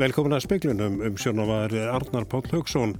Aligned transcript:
Velkomin 0.00 0.32
að 0.32 0.46
speklunum 0.46 0.94
um 1.04 1.16
sjónavaður 1.20 1.90
Arnar 1.92 2.24
Páll 2.24 2.46
Haugsson. 2.48 2.94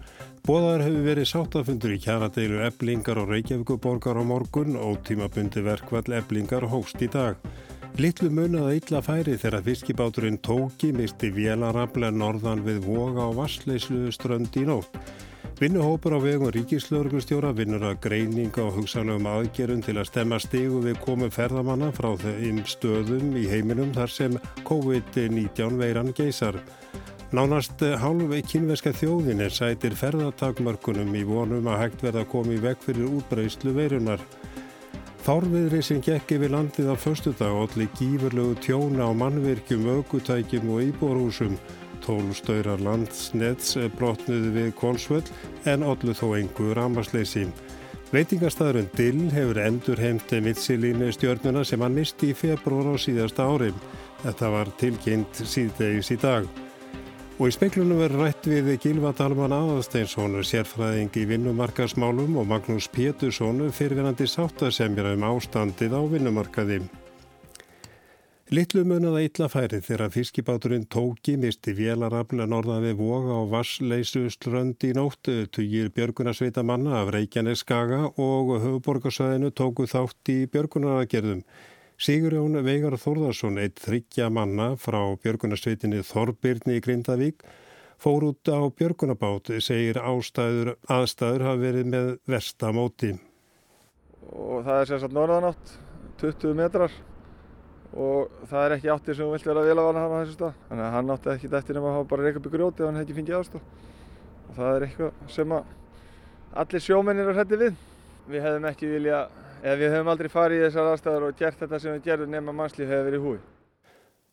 Bóðar 0.45 0.83
hefur 0.85 1.07
verið 1.07 1.31
sáttafundur 1.31 1.95
í 1.95 1.97
kjaradeilu 2.05 2.59
eblingar 2.67 3.17
og 3.23 3.33
Reykjavíkuborgar 3.33 4.21
á 4.21 4.25
morgun 4.29 4.77
og 4.77 4.99
tímabundi 5.09 5.63
verkvall 5.65 6.19
eblingar 6.19 6.67
hóst 6.69 7.01
í 7.01 7.09
dag. 7.09 7.41
Littlu 7.97 8.29
munaða 8.37 8.77
illa 8.77 9.01
færi 9.01 9.39
þegar 9.41 9.65
fiskibáturinn 9.71 10.37
tóki 10.45 10.93
misti 10.93 11.33
vélarafle 11.33 12.13
norðan 12.13 12.61
við 12.69 12.85
voga 12.85 13.31
og 13.31 13.39
vassleislu 13.41 14.13
strönd 14.13 14.53
í 14.61 14.69
nótt. 14.69 15.01
Vinnuhópur 15.63 16.17
á 16.19 16.19
vegum 16.19 16.49
ríkislauglustjóra 16.51 17.53
vinnur 17.55 17.85
að 17.87 18.01
greininga 18.03 18.65
og 18.65 18.81
hugsanlegum 18.81 19.29
aðgerun 19.31 19.85
til 19.87 19.93
að 19.95 20.09
stemma 20.09 20.41
stegu 20.43 20.81
við 20.83 20.97
komu 21.05 21.29
ferðamanna 21.31 21.93
frá 21.95 22.09
þeim 22.19 22.57
stöðum 22.67 23.37
í 23.39 23.45
heiminum 23.47 23.93
þar 23.95 24.11
sem 24.11 24.35
COVID-19 24.67 25.77
veiran 25.79 26.11
geysar. 26.19 26.59
Nánast 27.31 27.79
hálf 27.79 28.35
kynveska 28.51 28.91
þjóðin 28.91 29.45
er 29.47 29.55
sætir 29.55 29.95
ferðartakmörkunum 30.01 31.15
í 31.15 31.23
vonum 31.31 31.71
að 31.71 31.79
hægt 31.85 32.03
verða 32.09 32.25
að 32.25 32.33
koma 32.35 32.57
í 32.57 32.59
veg 32.65 32.83
fyrir 32.83 33.15
útbreyslu 33.21 33.77
veirunar. 33.77 34.27
Þárviðri 35.23 35.85
sem 35.87 36.03
gekk 36.03 36.35
yfir 36.41 36.57
landið 36.57 36.91
á 36.91 36.99
förstu 36.99 37.37
dag 37.39 37.55
allir 37.55 37.95
gífurlegu 38.01 38.59
tjóna 38.67 39.07
á 39.07 39.15
mannvirkjum, 39.15 39.87
aukutækjum 39.95 40.75
og 40.75 40.91
íborhúsum. 40.91 41.55
Tólstöyrar 42.03 42.83
landsneds 42.83 43.77
brotnuði 43.97 44.51
við 44.57 44.73
Kolsvöld 44.79 45.31
en 45.71 45.85
allir 45.87 46.19
þó 46.19 46.33
engu 46.39 46.73
ramasleysi. 46.77 47.47
Veitingastæðurinn 48.13 48.91
Dill 48.93 49.31
hefur 49.33 49.63
endur 49.63 50.01
heimti 50.03 50.43
mitsilínu 50.45 51.09
stjörnuna 51.17 51.63
sem 51.65 51.81
hann 51.81 51.95
misti 51.97 52.33
í 52.33 52.37
februar 52.37 52.91
á 52.93 52.97
síðasta 53.01 53.47
ári. 53.49 53.71
Þetta 54.21 54.51
var 54.53 54.73
tilkynnt 54.83 55.41
síðdegis 55.41 56.13
í 56.13 56.19
dag. 56.21 56.51
Og 57.41 57.49
í 57.49 57.55
speiklunum 57.57 58.03
verður 58.03 58.27
rætt 58.27 58.45
við 58.47 58.69
Gilva 58.85 59.15
Dalman 59.17 59.55
Aðarsteinsson, 59.57 60.37
sérfræðing 60.45 61.17
í 61.17 61.25
vinnumarkaðsmálum 61.31 62.37
og 62.39 62.51
Magnús 62.53 62.91
Pétursson, 62.93 63.65
fyrirvenandi 63.73 64.29
sáttasemjara 64.29 65.17
um 65.17 65.25
ástandið 65.33 65.97
á 65.97 66.01
vinnumarkaði. 66.13 66.83
Littlu 68.53 68.83
munaða 68.85 69.23
illa 69.25 69.47
færi 69.49 69.79
þegar 69.81 70.11
fiskibáturinn 70.13 70.83
tóki 70.93 71.39
misti 71.41 71.73
vélarafla 71.73 72.45
norðan 72.45 72.83
við 72.85 72.99
voga 72.99 73.39
og 73.41 73.47
vassleysu 73.55 74.27
strönd 74.29 74.83
í 74.85 74.91
nóttu, 74.93 75.47
tugir 75.49 75.87
björgunarsveita 75.97 76.61
manna 76.61 76.99
af 76.99 77.15
Reykjanes 77.15 77.63
skaga 77.65 78.11
og 78.21 78.51
höfuborgarsvæðinu 78.61 79.49
tóku 79.57 79.87
þátt 79.89 80.33
í 80.35 80.35
björgunaragerðum. 80.53 81.41
Sigurjón 81.97 82.59
Veigar 82.67 82.99
Þórðarsson, 83.01 83.57
eitt 83.63 83.81
þryggja 83.81 84.27
manna 84.29 84.67
frá 84.77 85.01
björgunarsveitinni 85.23 86.03
Þorbirni 86.05 86.77
í 86.77 86.83
Grindavík, 86.85 87.41
fór 87.97 88.27
út 88.35 88.51
á 88.53 88.61
björgunabát, 88.69 89.49
segir 89.65 89.97
ástæður, 89.97 90.75
aðstæður 90.93 91.47
hafa 91.47 91.63
verið 91.63 91.89
með 91.95 92.13
vestamóti. 92.29 93.15
Og 94.29 94.61
það 94.69 94.77
er 94.83 94.93
sérstaklega 94.93 95.23
norðanátt, 95.23 95.75
20 96.21 96.61
metrar 96.61 97.01
og 97.93 98.33
það 98.49 98.65
er 98.65 98.77
ekki 98.77 98.93
áttir 98.95 99.19
sem 99.19 99.27
þú 99.27 99.37
vilt 99.37 99.47
vera 99.51 99.87
vana 99.87 100.03
hann 100.05 100.17
á 100.17 100.21
þessu 100.23 100.37
stað. 100.39 100.59
Þannig 100.69 100.87
að 100.87 100.97
hann 100.97 101.15
átti 101.17 101.33
ekki 101.35 101.53
eftir 101.61 101.79
nema 101.79 101.91
að 101.91 101.97
hafa 101.99 102.11
bara 102.15 102.27
reyka 102.27 102.41
upp 102.41 102.49
í 102.49 102.55
grjóti 102.57 102.83
ef 102.83 102.89
hann 102.89 102.99
hefði 103.01 103.09
ekki 103.09 103.19
fengið 103.21 103.39
aðstof. 103.39 103.71
Og 104.49 104.59
það 104.59 104.75
er 104.77 104.87
eitthvað 104.89 105.31
sem 105.37 105.55
að 105.59 105.79
allir 106.63 106.85
sjómennir 106.87 107.31
er 107.33 107.39
hrætti 107.41 107.61
við. 107.61 107.81
Við 108.33 108.45
hefðum 108.47 108.69
ekki 108.71 108.93
vilja 108.93 109.23
Ef 109.63 109.79
við 109.79 109.93
höfum 109.95 110.09
aldrei 110.11 110.27
farið 110.27 110.59
í 110.59 110.63
þessar 110.65 110.89
aðstæður 110.91 111.25
og 111.29 111.37
gert 111.39 111.61
þetta 111.61 111.79
sem 111.79 111.93
við 111.95 112.07
gerðum 112.09 112.33
nema 112.35 112.55
mannslíf 112.59 112.89
hefur 112.91 113.05
verið 113.07 113.27
húi. 113.27 113.37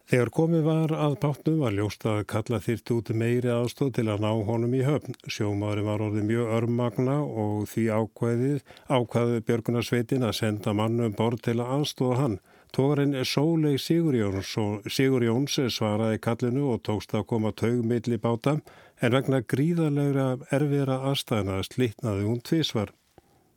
Þegar 0.09 0.29
komið 0.33 0.63
var 0.65 0.93
að 1.05 1.17
bátnum 1.21 1.59
var 1.61 1.75
ljóst 1.77 2.05
að 2.09 2.23
kalla 2.31 2.57
þýrt 2.65 2.91
út 2.95 3.11
meiri 3.13 3.51
aðstóð 3.53 3.91
til 3.99 4.07
að 4.09 4.23
ná 4.23 4.31
honum 4.47 4.73
í 4.73 4.81
höfn. 4.87 5.13
Sjómaður 5.29 5.83
var 5.85 6.01
orðið 6.07 6.25
mjög 6.31 6.53
örmagna 6.57 7.19
og 7.43 7.67
því 7.69 7.83
ákveðið 7.93 8.73
ákvaðu 8.89 9.43
Björgunarsveitin 9.51 10.25
að 10.25 10.33
senda 10.39 10.73
mannum 10.73 11.13
bort 11.13 11.45
til 11.45 11.59
að 11.59 11.75
aðstóða 11.77 12.17
hann. 12.23 12.39
Tógarinn 12.71 13.17
Sólei 13.25 13.79
Sigurjóns, 13.81 14.53
Sigurjóns 14.85 15.55
svaraði 15.73 16.19
kallinu 16.21 16.67
og 16.75 16.83
tókst 16.85 17.15
að 17.17 17.25
koma 17.31 17.49
taugmiðli 17.57 18.19
báta 18.21 18.59
en 19.01 19.15
vegna 19.15 19.39
gríðarlegra 19.41 20.25
erfiðra 20.53 20.99
aðstæðina 21.09 21.63
slitnaði 21.65 22.27
hún 22.27 22.43
tvísvar. 22.45 22.91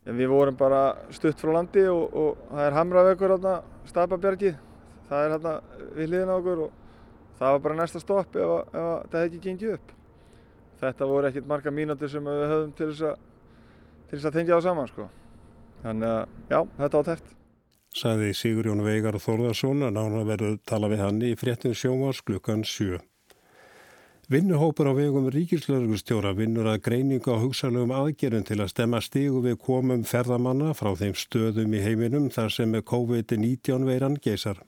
Við 0.09 0.33
vorum 0.33 0.57
bara 0.59 0.81
stutt 1.15 1.39
frá 1.39 1.53
landi 1.59 1.85
og, 1.93 2.07
og 2.17 2.47
það 2.49 2.65
er 2.67 2.79
hamravegur 2.79 3.35
hérna, 3.37 3.53
Stababjargið, 3.91 4.57
það 5.11 5.27
er 5.27 5.35
hérna 5.37 5.53
við 5.99 6.09
hliðin 6.09 6.33
á 6.33 6.37
okkur 6.39 6.65
og 6.65 6.73
það 7.43 7.53
var 7.53 7.63
bara 7.67 7.79
næsta 7.83 8.03
stopp 8.03 8.41
ef, 8.41 8.55
ef, 8.57 8.81
ef 8.81 9.13
það 9.13 9.29
ekki 9.29 9.43
gengið 9.45 9.77
upp. 9.77 9.95
Þetta 10.83 11.11
voru 11.13 11.29
ekkert 11.29 11.53
marga 11.53 11.75
mínútur 11.75 12.11
sem 12.11 12.33
við 12.33 12.49
höfum 12.49 12.73
til 12.81 12.91
þess 12.95 13.07
að, 13.13 14.25
að 14.25 14.41
tengja 14.41 14.57
það 14.57 14.67
saman 14.71 14.91
sko. 14.91 15.09
Þannig 15.85 16.11
að 16.17 16.21
já, 16.49 16.61
þetta 16.81 16.97
var 16.97 17.09
tæft. 17.13 17.33
Saði 17.93 18.31
Sigurjón 18.33 18.81
Veigar 18.87 19.19
Þórðarsson 19.21 19.85
að 19.85 19.97
nána 19.99 20.23
verður 20.25 20.55
tala 20.65 20.89
við 20.89 21.03
hann 21.05 21.19
í 21.29 21.35
fréttin 21.37 21.75
sjónvars 21.77 22.23
klukkan 22.25 22.65
7. 22.65 23.03
Vinnuhópur 24.33 24.89
á 24.89 24.97
vegum 24.97 25.27
ríkislörgustjóra 25.29 26.31
vinnur 26.33 26.71
að 26.73 26.81
greininga 26.87 27.35
á 27.37 27.43
hugsalögum 27.43 27.91
aðgerðum 27.93 28.47
til 28.49 28.57
að 28.63 28.71
stemma 28.73 29.01
stígu 29.05 29.43
við 29.45 29.59
komum 29.61 30.07
ferðamanna 30.09 30.71
frá 30.79 30.95
þeim 30.97 31.13
stöðum 31.21 31.75
í 31.77 31.83
heiminum 31.85 32.31
þar 32.33 32.55
sem 32.55 32.77
COVID-19 32.81 33.85
veiran 33.85 34.17
geysar. 34.25 34.63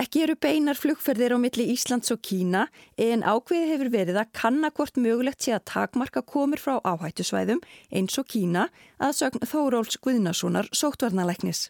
Ekki 0.00 0.22
eru 0.24 0.38
beinar 0.40 0.78
flugferðir 0.80 1.34
á 1.36 1.38
milli 1.42 1.66
Íslands 1.74 2.14
og 2.14 2.22
Kína 2.24 2.62
en 2.96 3.26
ákveði 3.26 3.74
hefur 3.74 3.90
verið 3.92 4.22
að 4.22 4.30
kannakvort 4.40 4.96
mögulegt 4.96 5.44
sé 5.44 5.52
að 5.52 5.66
takmarka 5.74 6.22
komur 6.24 6.62
frá 6.62 6.78
áhættusvæðum 6.80 7.60
eins 7.92 8.16
og 8.16 8.30
Kína 8.32 8.70
að 8.96 9.18
sögn 9.20 9.44
Þóróls 9.44 10.00
Guðnasonar 10.00 10.72
sóttvarnalæknis. 10.72 11.66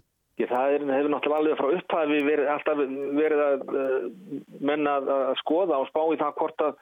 Það 0.48 0.76
er, 0.76 0.86
hefur 0.94 1.12
náttúrulega 1.12 1.42
alveg 1.42 1.58
frá 1.58 1.68
upphæfi 1.76 2.22
verið, 2.28 2.48
alltaf 2.54 2.80
verið 3.18 3.44
að 3.44 3.74
uh, 3.74 4.08
menna 4.70 4.96
að 5.00 5.36
skoða 5.42 5.82
og 5.82 5.90
spá 5.90 6.02
í 6.14 6.20
það 6.20 6.40
hvort 6.40 6.66
að 6.68 6.80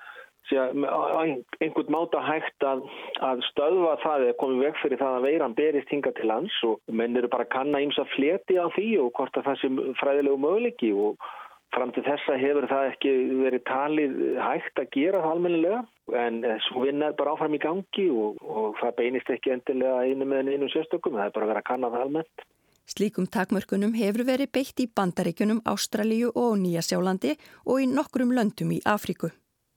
einhvern 0.49 1.91
máta 1.93 2.21
hægt 2.25 2.65
að, 2.65 2.85
að 3.21 3.43
stöðva 3.51 3.99
það 4.01 4.23
eða 4.29 4.37
komið 4.41 4.63
veg 4.65 4.79
fyrir 4.83 5.01
það 5.03 5.17
að 5.19 5.27
veiran 5.27 5.57
berist 5.59 5.93
hinga 5.93 6.13
til 6.17 6.29
lands 6.31 6.55
og 6.65 6.79
menn 6.89 7.19
eru 7.21 7.29
bara 7.29 7.45
að 7.45 7.53
kanna 7.53 7.83
að 7.85 8.15
fleti 8.15 8.57
á 8.57 8.67
því 8.73 8.89
og 9.03 9.13
hvort 9.19 9.37
að 9.37 9.51
það 9.51 9.61
sé 9.61 9.71
fræðilegu 10.01 10.41
möguleiki 10.41 10.93
og 10.97 11.29
fram 11.75 11.93
til 11.93 12.05
þessa 12.07 12.39
hefur 12.41 12.67
það 12.71 12.91
ekki 12.95 13.15
verið 13.43 13.65
talið 13.69 14.19
hægt 14.41 14.81
að 14.81 14.93
gera 14.97 15.23
það 15.25 15.35
almennilega 15.35 15.81
en 16.17 16.39
eh, 16.45 16.61
svo 16.69 16.87
vinna 16.87 17.11
er 17.11 17.19
bara 17.19 17.35
áfram 17.35 17.57
í 17.57 17.61
gangi 17.63 18.07
og, 18.09 18.39
og 18.41 18.79
það 18.81 18.95
beinist 19.03 19.33
ekki 19.35 19.53
endilega 19.53 20.07
einu 20.07 20.29
með 20.29 20.55
einu 20.55 20.71
sérstökum, 20.73 21.19
það 21.19 21.29
er 21.29 21.35
bara 21.35 21.49
að 21.49 21.53
vera 21.53 21.65
að 21.65 21.69
kanna 21.69 21.93
það 21.93 22.07
almennt. 22.07 22.47
Slíkum 22.89 23.27
takmörkunum 23.29 23.93
hefur 23.99 24.25
verið 24.25 24.49
beitt 24.57 24.81
í 24.81 24.87
bandaríkunum 24.89 25.59
Ástralíu 25.69 26.31
og 26.33 26.55
Nýjasjálandi 26.63 27.35
og 27.69 27.83
í 27.85 27.89
nokkrum 27.91 28.33
löndum 28.33 28.71
í 28.73 28.79
Afríku. 28.89 29.29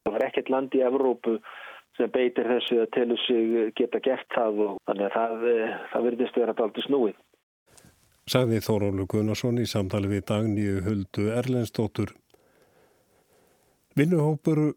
Það 0.07 0.16
var 0.16 0.23
ekkert 0.29 0.51
land 0.53 0.77
í 0.77 0.83
Evrópu 0.88 1.33
sem 2.00 2.11
beitir 2.13 2.47
þessu 2.47 2.79
að 2.85 2.94
telu 2.95 3.17
sig 3.25 3.73
geta 3.75 4.00
gert 4.05 4.31
það 4.31 4.63
og 4.66 4.79
þannig 4.88 5.09
að 5.09 5.17
það, 5.17 5.44
eh, 5.51 5.75
það 5.91 6.07
verðist 6.07 6.39
vera 6.39 6.55
aldrei 6.55 6.85
snúið. 6.88 7.19
Sagði 8.31 8.63
Þórólu 8.63 9.07
Gunnarsson 9.11 9.59
í 9.59 9.67
samtali 9.67 10.07
við 10.07 10.25
Dagníu 10.31 10.79
Huldu 10.85 11.27
Erlendstóttur. 11.35 12.16
Vinnuhópur 14.00 14.71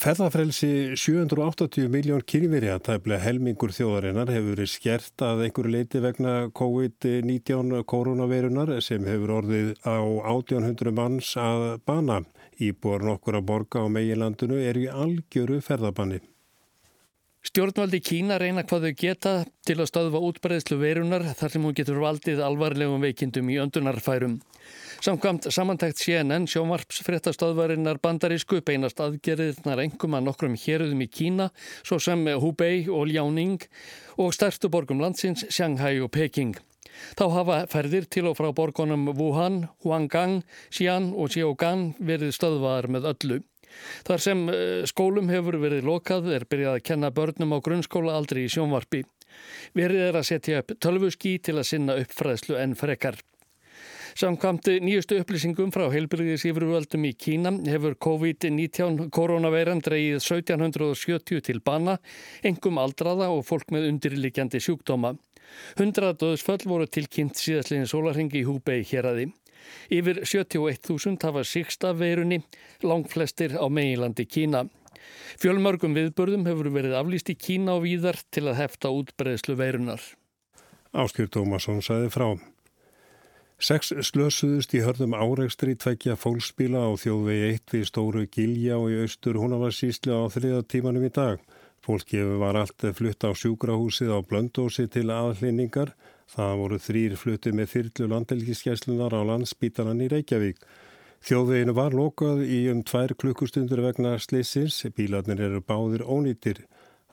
Ferðarfrelsi 0.00 0.96
780 0.96 1.90
miljón 1.92 2.22
kynverja 2.24 2.78
tæplega 2.80 3.20
helmingur 3.20 3.74
þjóðarinnar 3.76 4.30
hefur 4.32 4.54
verið 4.54 4.70
skert 4.72 5.24
að 5.26 5.42
einhverju 5.44 5.72
leiti 5.74 6.00
vegna 6.00 6.32
COVID-19 6.56 7.82
koronavirunar 7.92 8.72
sem 8.80 9.04
hefur 9.04 9.34
orðið 9.42 9.74
á 9.84 10.00
1800 10.00 10.96
manns 10.96 11.34
að 11.36 11.66
bana. 11.84 12.22
Íbúar 12.56 13.04
nokkur 13.04 13.42
að 13.42 13.48
borga 13.52 13.84
á 13.84 13.92
meginlandinu 13.92 14.64
er 14.64 14.80
í 14.80 14.88
algjöru 14.88 15.60
ferðarbanni. 15.68 16.22
Stjórnvaldi 17.40 18.02
Kína 18.04 18.36
reyna 18.36 18.66
hvað 18.68 18.82
þau 18.84 18.96
geta 19.00 19.30
til 19.64 19.78
að 19.80 19.86
staðfa 19.88 20.20
útbreðslu 20.26 20.76
verunar 20.76 21.22
þar 21.38 21.52
sem 21.54 21.62
hún 21.64 21.76
getur 21.78 22.00
valdið 22.02 22.42
alvarlegum 22.44 23.00
veikindum 23.00 23.48
í 23.48 23.56
öndunarfærum. 23.62 24.34
Samkvæmt 25.00 25.48
samantækt 25.48 26.02
CNN 26.02 26.44
sjómarpsfréttastöðvarinnar 26.52 27.96
bandarísku 28.04 28.60
beinast 28.60 29.00
aðgerðirnar 29.00 29.80
engum 29.86 30.18
að 30.18 30.26
nokkrum 30.28 30.58
héruðum 30.60 31.00
í 31.00 31.08
Kína 31.08 31.48
svo 31.80 31.96
sem 31.96 32.28
Hubei 32.44 32.84
og 32.92 33.08
Liaoning 33.08 33.64
og 34.20 34.36
stærstu 34.36 34.68
borgum 34.68 35.00
landsins 35.00 35.46
Shanghai 35.48 35.96
og 36.04 36.12
Peking. 36.12 36.58
Þá 37.16 37.24
hafa 37.38 37.62
ferðir 37.72 38.04
til 38.12 38.28
og 38.28 38.36
frá 38.36 38.50
borgunum 38.52 39.14
Wuhan, 39.16 39.62
Huanggang, 39.80 40.42
Xi'an 40.68 41.14
og 41.16 41.32
Xiaogan 41.32 41.94
verið 41.96 42.36
stöðvaðar 42.36 42.92
með 42.92 43.14
öllu. 43.14 43.40
Þar 44.08 44.24
sem 44.26 44.44
eh, 44.52 44.82
skólum 44.90 45.32
hefur 45.32 45.58
verið 45.62 45.88
lokað 45.88 46.30
er 46.36 46.46
byrjað 46.50 46.78
að 46.78 46.86
kenna 46.90 47.10
börnum 47.14 47.56
á 47.56 47.58
grunnskóla 47.64 48.16
aldrei 48.18 48.44
í 48.46 48.52
sjónvarpi. 48.52 49.04
Verið 49.78 50.06
er 50.08 50.20
að 50.20 50.28
setja 50.30 50.62
upp 50.62 50.74
tölvuski 50.82 51.36
til 51.38 51.58
að 51.58 51.68
sinna 51.70 51.98
uppfræðslu 52.02 52.58
en 52.60 52.76
frekar. 52.78 53.20
Samkvæmt 54.18 54.66
nýjustu 54.82 55.20
upplýsingum 55.22 55.70
frá 55.70 55.84
heilbyrðis 55.92 56.42
yfirvöldum 56.50 57.04
í 57.06 57.12
Kína 57.14 57.52
hefur 57.70 57.94
COVID-19 58.06 59.06
koronaveiran 59.14 59.82
dreyið 59.86 60.18
1770 60.18 61.44
til 61.46 61.60
bana, 61.62 61.94
engum 62.42 62.80
aldraða 62.82 63.30
og 63.30 63.44
fólk 63.46 63.70
með 63.70 63.86
undirlikjandi 63.92 64.60
sjúkdóma. 64.66 65.14
100 65.78 66.18
döðsföll 66.18 66.66
voru 66.66 66.86
tilkynnt 66.90 67.38
síðastlegin 67.38 67.88
sólarhengi 67.90 68.42
í 68.42 68.48
Húbei 68.48 68.82
hér 68.86 69.10
aði. 69.12 69.30
Yfir 69.90 70.22
71.000 70.24 71.18
hafa 71.26 71.44
síksta 71.46 71.92
veirunni, 71.98 72.42
langflestir 72.82 73.56
á 73.58 73.66
meginlandi 73.66 74.26
Kína. 74.26 74.66
Fjölmörgum 75.40 75.94
viðbörðum 75.96 76.46
hefur 76.50 76.70
verið 76.74 76.96
aflýst 76.98 77.32
í 77.32 77.38
Kína 77.38 77.78
og 77.78 77.84
víðar 77.86 78.18
til 78.30 78.46
að 78.50 78.60
hefta 78.60 78.92
útbreðslu 78.94 79.56
veirunar. 79.58 80.02
Áskjör 80.90 81.30
Tómasson 81.30 81.82
saði 81.84 82.10
frá. 82.10 82.34
Seks 83.60 83.92
slösuðust 84.08 84.72
í 84.72 84.80
hörðum 84.80 85.12
áreikstri 85.12 85.74
tveggja 85.76 86.14
fólksbíla 86.16 86.80
á 86.80 86.90
þjóðvegi 86.96 87.48
1 87.58 87.74
við 87.74 87.82
Stóru 87.90 88.22
Gilja 88.32 88.78
og 88.80 88.88
í 88.88 89.02
austur 89.02 89.36
Húnavarsíslu 89.36 90.16
á 90.16 90.24
þriða 90.32 90.62
tímanum 90.64 91.04
í 91.04 91.10
dag. 91.12 91.42
Fólki 91.84 92.22
var 92.40 92.56
allt 92.56 92.86
flutt 92.96 93.24
á 93.24 93.30
sjúkrahúsið 93.36 94.14
á 94.16 94.18
Blöndósi 94.24 94.88
til 94.88 95.12
aðlinningar. 95.12 95.92
Það 96.30 96.52
voru 96.60 96.78
þrýr 96.78 97.16
flutti 97.18 97.50
með 97.56 97.72
þyrlu 97.72 98.06
landelgiskeslunar 98.12 99.16
á 99.18 99.20
landsbítanan 99.32 100.02
í 100.04 100.06
Reykjavík. 100.12 100.60
Þjóðveginu 101.26 101.74
var 101.76 101.96
lokað 101.96 102.44
í 102.46 102.60
um 102.72 102.84
tvær 102.86 103.16
klukkustundur 103.18 103.82
vegna 103.84 104.14
slissins. 104.22 104.78
Bílarnir 104.96 105.42
eru 105.48 105.60
báðir 105.60 106.06
ónýttir. 106.06 106.62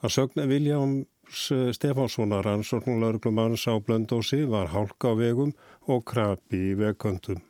Að 0.00 0.14
sögna 0.14 0.46
Viljám 0.46 1.02
Stefánssonar 1.28 2.46
rannsóknulörglumanns 2.46 3.66
á 3.68 3.76
Blöndósi 3.82 4.46
var 4.48 4.70
hálka 4.72 5.12
á 5.12 5.14
vegum 5.18 5.52
og 5.84 6.06
krabi 6.06 6.70
í 6.70 6.78
vegköntum. 6.78 7.42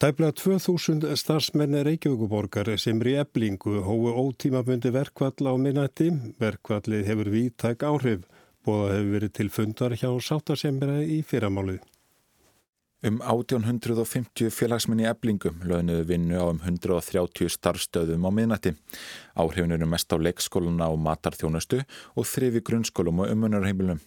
Tæplega 0.00 0.32
2000 0.32 1.12
starfsmenni 1.18 1.82
Reykjavíkuborgar 1.86 2.72
sem 2.78 3.02
er 3.02 3.10
í 3.10 3.18
eblingu 3.20 3.82
hóu 3.84 4.08
ótímabundi 4.14 4.90
verkvall 4.94 5.46
á 5.46 5.54
minnætti. 5.54 6.08
Verkvallið 6.40 7.04
hefur 7.10 7.30
vítæk 7.34 7.84
áhrif. 7.86 8.24
Bóða 8.62 8.92
hefur 8.94 9.16
verið 9.16 9.32
til 9.34 9.48
fundar 9.50 9.96
hjá 9.98 10.10
sáttasemjara 10.22 11.00
í 11.02 11.22
fyrramálið. 11.26 11.80
Um 13.02 13.16
1850 13.18 14.52
félagsmenn 14.54 15.02
í 15.02 15.08
eblingum 15.10 15.64
lögnuðu 15.66 16.04
vinnu 16.06 16.38
á 16.38 16.46
um 16.46 16.60
130 16.62 17.50
starfstöðum 17.50 18.22
á 18.22 18.30
miðnætti. 18.30 18.76
Áhrifin 19.34 19.74
eru 19.74 19.88
mest 19.90 20.14
á 20.14 20.16
leikskóluna 20.22 20.86
og 20.86 21.02
matarþjónustu 21.02 21.80
og 22.14 22.28
þrifi 22.30 22.62
grunnskólum 22.62 23.24
og 23.24 23.34
umunarheimilum. 23.34 23.98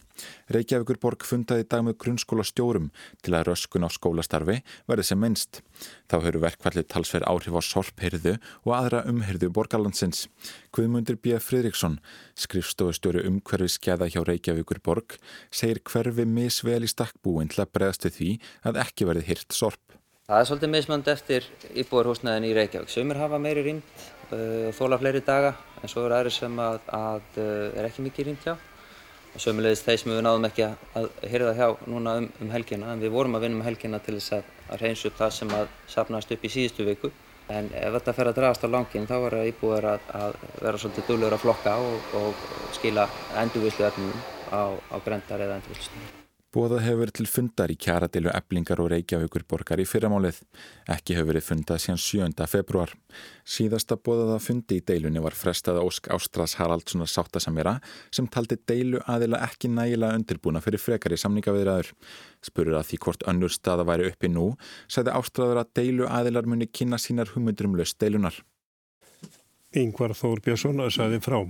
Reykjavíkur 0.54 1.00
borg 1.02 1.26
fundaði 1.28 1.66
í 1.66 1.68
dag 1.72 1.84
með 1.86 1.98
grunnskóla 2.04 2.46
stjórum 2.48 2.92
til 3.26 3.36
að 3.38 3.50
röskun 3.50 3.88
á 3.88 3.90
skólastarfi 3.92 4.60
verði 4.90 5.08
sem 5.10 5.22
minnst. 5.22 5.62
Þá 6.12 6.18
höfðu 6.26 6.44
verkvallið 6.46 6.88
talsverð 6.94 7.30
áhrif 7.32 7.58
á 7.58 7.62
sorphyrðu 7.66 8.36
og 8.64 8.72
aðra 8.78 9.04
umhyrðu 9.10 9.52
borgarlandsins. 9.56 10.26
Guðmundur 10.76 11.20
B. 11.20 11.36
Fridriksson, 11.42 12.00
skrifstofustjóri 12.40 13.26
umhverfi 13.30 13.72
skeða 13.78 14.10
hjá 14.12 14.22
Reykjavíkur 14.28 14.82
borg, 14.86 15.18
segir 15.52 15.84
hverfi 15.84 16.28
misvel 16.30 16.84
í 16.86 16.92
stakkbúin 16.92 17.52
til 17.52 17.66
að 17.66 17.74
bregðast 17.76 18.10
við 18.10 18.20
því 18.20 18.32
að 18.72 18.82
ekki 18.86 19.10
verði 19.10 19.30
hyrt 19.32 19.56
sorp. 19.56 19.82
Það 20.26 20.40
er 20.42 20.48
svolítið 20.50 20.70
mismönd 20.74 21.10
eftir 21.12 21.48
íbúarhúsnaðin 21.78 22.48
í 22.48 22.54
Reykjavík. 22.58 22.90
Sumir 22.90 23.20
hafa 23.22 23.38
meiri 23.38 23.62
rýmt 23.62 24.06
uh, 24.34 24.72
og 24.72 24.74
þóla 24.74 24.98
fleiri 24.98 25.22
daga 25.22 25.52
en 25.84 25.92
svo 25.92 26.08
eru 26.08 26.18
aðri 26.18 26.32
sem 26.34 26.56
að, 26.66 26.80
að, 26.98 27.28
uh, 27.38 27.68
er 27.78 27.86
ekki 27.86 28.06
mikið 28.08 28.32
rýmt 28.32 28.48
hjá. 28.48 28.56
Og 29.36 29.42
sömulegis 29.44 29.84
þeir 29.84 29.98
sem 30.00 30.12
við 30.14 30.22
náðum 30.24 30.48
ekki 30.48 30.64
að 30.96 31.08
hyrða 31.28 31.54
hjá 31.58 31.66
núna 31.92 32.14
um, 32.22 32.30
um 32.40 32.52
helgina 32.54 32.94
en 32.94 33.04
við 33.04 33.12
vorum 33.12 33.36
að 33.36 33.46
vinna 33.46 33.60
um 33.60 33.66
helgina 33.68 34.00
til 34.06 34.16
þess 34.16 34.38
að, 34.38 34.50
að 34.72 34.84
reynsa 34.86 35.10
upp 35.10 35.20
það 35.20 35.36
sem 35.36 35.54
að 35.60 35.78
sapnast 35.92 36.32
upp 36.32 36.48
í 36.48 36.54
síðustu 36.56 36.88
viku. 36.88 37.12
En 37.52 37.68
ef 37.76 37.98
þetta 38.00 38.16
fer 38.18 38.32
að 38.32 38.40
dragast 38.40 38.64
á 38.64 38.70
langin 38.72 39.10
þá 39.12 39.16
er 39.20 39.38
það 39.38 39.50
íbúið 39.52 39.90
að, 39.92 40.12
að 40.24 40.42
vera 40.64 40.82
svolítið 40.82 41.10
dölur 41.12 41.36
að 41.36 41.44
flokka 41.44 41.78
og, 41.84 42.14
og 42.22 42.46
skila 42.80 43.10
endurvislu 43.44 43.90
efnum 43.92 44.14
á, 44.56 44.72
á 44.72 44.96
grendar 45.04 45.44
eða 45.44 45.60
endurvislustunum. 45.60 46.25
Bóðað 46.56 46.86
hefur 46.86 47.00
verið 47.02 47.16
til 47.18 47.26
fundar 47.28 47.72
í 47.74 47.76
kjaradilu 47.76 48.30
eblingar 48.32 48.80
og 48.80 48.88
Reykjavíkur 48.94 49.44
borgar 49.44 49.82
í 49.84 49.86
fyrramálið. 49.92 50.38
Ekki 50.94 51.18
hefur 51.18 51.34
verið 51.34 51.44
fundað 51.50 51.82
síðan 51.84 52.00
7. 52.00 52.46
februar. 52.48 52.94
Síðasta 53.44 53.98
bóðaða 54.00 54.38
fundi 54.40 54.78
í 54.80 54.84
deilunni 54.88 55.20
var 55.20 55.36
frestaða 55.36 55.84
Ósk 55.84 56.08
Ástras 56.16 56.54
Haraldssonar 56.56 57.12
sáttasamjara 57.12 57.74
sem 58.08 58.30
taldi 58.32 58.56
deilu 58.72 59.02
aðila 59.04 59.42
ekki 59.44 59.68
nægilega 59.74 60.16
undirbúna 60.16 60.64
fyrir 60.64 60.80
frekari 60.80 61.20
samningaviðraður. 61.20 61.92
Spurur 62.48 62.80
að 62.80 62.88
því 62.94 63.02
hvort 63.04 63.28
önnur 63.28 63.52
staða 63.52 63.84
væri 63.92 64.08
uppi 64.14 64.32
nú, 64.32 64.54
sagði 64.88 65.18
Ástraður 65.20 65.60
að 65.66 65.76
deilu 65.82 66.08
aðilar 66.08 66.48
muni 66.48 66.72
kynna 66.72 67.02
sínar 67.04 67.36
humundur 67.36 67.68
um 67.68 67.76
löst 67.82 68.00
deilunar. 68.00 68.40
Yngvar 69.76 70.16
Þór 70.16 70.40
Björnsson 70.48 70.88
sagði 70.88 71.20
frá. 71.20 71.42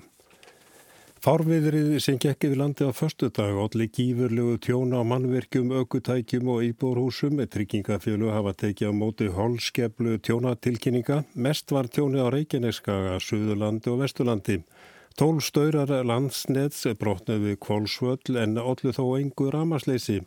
Fárviðrið 1.25 1.95
sem 2.05 2.19
gekk 2.21 2.45
yfir 2.45 2.59
landi 2.59 2.85
á 2.85 2.93
förstu 2.93 3.31
dag 3.33 3.55
allir 3.57 3.87
gífurlegu 3.89 4.59
tjóna 4.61 4.99
á 5.01 5.09
mannverkjum, 5.09 5.71
aukutækjum 5.73 6.51
og 6.53 6.61
íbúrhúsum 6.67 7.39
með 7.39 7.47
tryggingafjölu 7.55 8.29
hafa 8.29 8.53
tekið 8.61 8.91
á 8.93 8.99
móti 8.99 9.29
holskeflu 9.33 10.19
tjónatilkynninga. 10.21 11.23
Mest 11.33 11.73
var 11.73 11.89
tjóni 11.89 12.21
á 12.21 12.29
Reykjaneskaga, 12.29 13.17
Suðurlandi 13.17 13.89
og 13.89 14.03
Vesturlandi. 14.03 14.59
Tól 15.17 15.41
staurar 15.41 15.95
landsneds 16.05 16.85
brotnaði 17.01 17.55
við 17.55 17.59
kvolsvöll 17.65 18.37
en 18.43 18.61
allir 18.61 18.93
þó 18.93 19.17
engur 19.17 19.57
ramasleysi. 19.57 20.21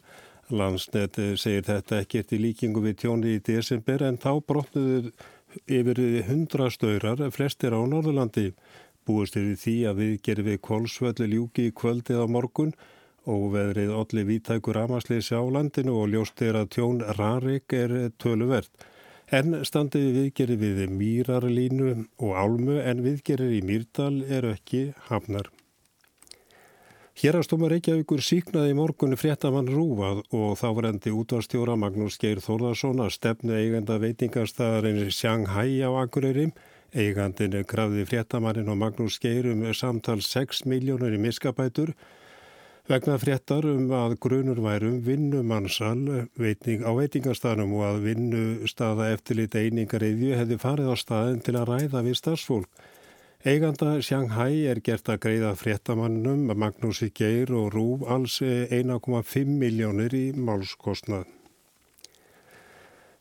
Landsnet 0.50 1.14
segir 1.38 1.62
þetta 1.62 2.02
ekkert 2.02 2.34
í 2.34 2.42
líkingu 2.42 2.82
við 2.82 3.04
tjóni 3.04 3.38
í 3.38 3.44
desember 3.46 4.02
en 4.02 4.18
þá 4.18 4.32
brotnaði 4.42 5.14
yfir 5.70 6.02
hundra 6.26 6.72
staurar, 6.74 7.22
flestir 7.30 7.70
á 7.70 7.78
Norðurlandi. 7.86 8.50
Búist 9.08 9.40
er 9.40 9.48
í 9.48 9.56
því 9.56 9.76
að 9.88 10.00
við 10.02 10.14
gerum 10.28 10.48
við 10.50 10.62
kolsvöldu 10.68 11.28
ljúki 11.32 11.68
í 11.70 11.74
kvöldið 11.80 12.22
á 12.22 12.26
morgun 12.28 12.74
og 13.28 13.48
veðrið 13.56 13.92
allir 13.96 14.28
vítækur 14.28 14.76
ramasleysi 14.76 15.36
á 15.36 15.44
landinu 15.48 15.96
og 16.02 16.12
ljóst 16.12 16.40
er 16.44 16.60
að 16.60 16.72
tjón 16.76 17.02
Rarik 17.18 17.72
er 17.76 17.94
töluvert. 18.20 18.72
En 19.28 19.60
standið 19.68 20.06
viðgerir 20.16 20.60
við 20.60 20.84
Mýrarlínu 20.88 21.90
og 22.24 22.36
Álmu 22.36 22.78
en 22.80 23.02
viðgerir 23.04 23.58
í 23.58 23.64
Mýrdal 23.64 24.22
eru 24.24 24.54
ekki 24.56 24.92
hafnar. 25.10 25.50
Hérastóma 27.18 27.66
Reykjavíkur 27.66 28.20
síknaði 28.22 28.70
í 28.70 28.78
morgunni 28.78 29.16
fréttamann 29.18 29.68
Rúvað 29.72 30.20
og 30.38 30.52
þá 30.60 30.68
var 30.76 30.86
endi 30.92 31.10
útvarstjóra 31.10 31.74
Magnús 31.74 32.14
Geir 32.22 32.38
Þórðarsson 32.44 33.02
að 33.02 33.16
stefnu 33.16 33.56
eigenda 33.58 33.96
veitingarstaðarinn 33.98 35.10
Shanghai 35.10 35.82
á 35.82 35.90
Akureyri 35.98 36.52
Eigandin 36.96 37.52
krafði 37.68 38.06
fréttamannin 38.08 38.70
og 38.72 38.78
Magnús 38.80 39.18
Geirum 39.20 39.60
samtal 39.76 40.22
6 40.24 40.64
miljónur 40.64 41.12
í 41.12 41.20
miskabætur 41.20 41.92
vegna 42.88 43.18
fréttar 43.20 43.66
um 43.68 43.90
að 43.92 44.14
grunur 44.24 44.62
værum 44.64 45.02
vinnumannsal 45.04 46.24
veitning, 46.40 46.86
á 46.88 46.90
veitingarstaðnum 46.96 47.74
og 47.76 47.84
að 47.90 48.00
vinnustaða 48.06 49.10
eftirlit 49.12 49.58
einingariðju 49.60 50.32
hefði 50.40 50.60
farið 50.64 50.92
á 50.92 50.96
staðin 50.96 51.44
til 51.44 51.58
að 51.60 51.74
ræða 51.74 52.04
við 52.08 52.20
starfsfólk. 52.22 52.84
Eiganda 53.44 54.00
Shanghai 54.02 54.64
er 54.72 54.80
gert 54.80 55.12
að 55.12 55.20
greiða 55.28 55.52
fréttamannum 55.60 56.48
Magnúsi 56.56 57.12
Geir 57.12 57.52
og 57.52 57.74
Rúf 57.76 58.08
alls 58.08 58.40
1,5 58.40 59.58
miljónir 59.60 60.16
í 60.16 60.30
málskostnað. 60.32 61.37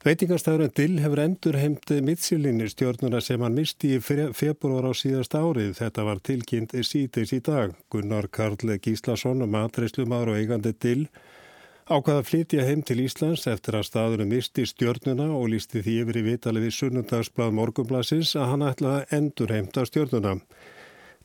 Veitingarstæðurinn 0.07 0.71
Dill 0.71 0.99
hefur 1.03 1.19
endur 1.19 1.55
heimt 1.59 1.91
mittsilinni 2.05 2.69
stjórnuna 2.71 3.19
sem 3.19 3.41
hann 3.43 3.57
misti 3.57 3.89
í 3.97 3.99
februar 3.99 4.85
á 4.87 4.95
síðast 4.95 5.33
árið. 5.35 5.73
Þetta 5.81 6.03
var 6.07 6.21
tilkynnt 6.23 6.75
síðdeis 6.87 7.33
í 7.35 7.39
dag. 7.43 7.73
Gunnar 7.91 8.29
Karl 8.31 8.77
Gíslason, 8.79 9.43
matreyslumadur 9.51 10.31
og 10.31 10.37
eigandi 10.39 10.71
Dill, 10.79 11.09
ákvaða 11.91 12.21
að 12.21 12.29
flytja 12.29 12.67
heim 12.69 12.85
til 12.87 13.01
Íslands 13.03 13.43
eftir 13.51 13.75
að 13.75 13.89
staðurinn 13.89 14.31
misti 14.31 14.63
stjórnuna 14.69 15.27
og 15.35 15.49
lísti 15.51 15.83
því 15.83 15.95
yfir 16.05 16.21
í 16.21 16.23
vitali 16.29 16.63
við 16.63 16.77
sunnundagsblad 16.77 17.57
morgunblasins 17.57 18.31
að 18.39 18.47
hann 18.53 18.63
ætlaði 18.69 19.01
að 19.01 19.17
endur 19.17 19.55
heimta 19.57 19.83
stjórnuna. 19.89 20.37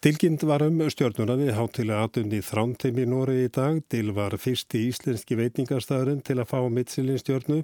Tilkynnt 0.02 0.42
var 0.48 0.66
um 0.66 0.82
stjórnuna 0.90 1.38
við 1.38 1.54
hátilega 1.54 2.08
aðunni 2.08 2.42
þránteim 2.42 2.98
í 2.98 3.06
Nóri 3.06 3.44
í 3.44 3.54
dag. 3.60 3.78
Dill 3.86 4.10
var 4.16 4.34
fyrsti 4.42 4.88
íslenski 4.88 5.38
veitingarstæðurinn 5.38 6.26
til 6.26 6.40
að 6.40 6.50
fá 6.50 6.58
mitsilin 6.66 7.22
stjórnu 7.22 7.62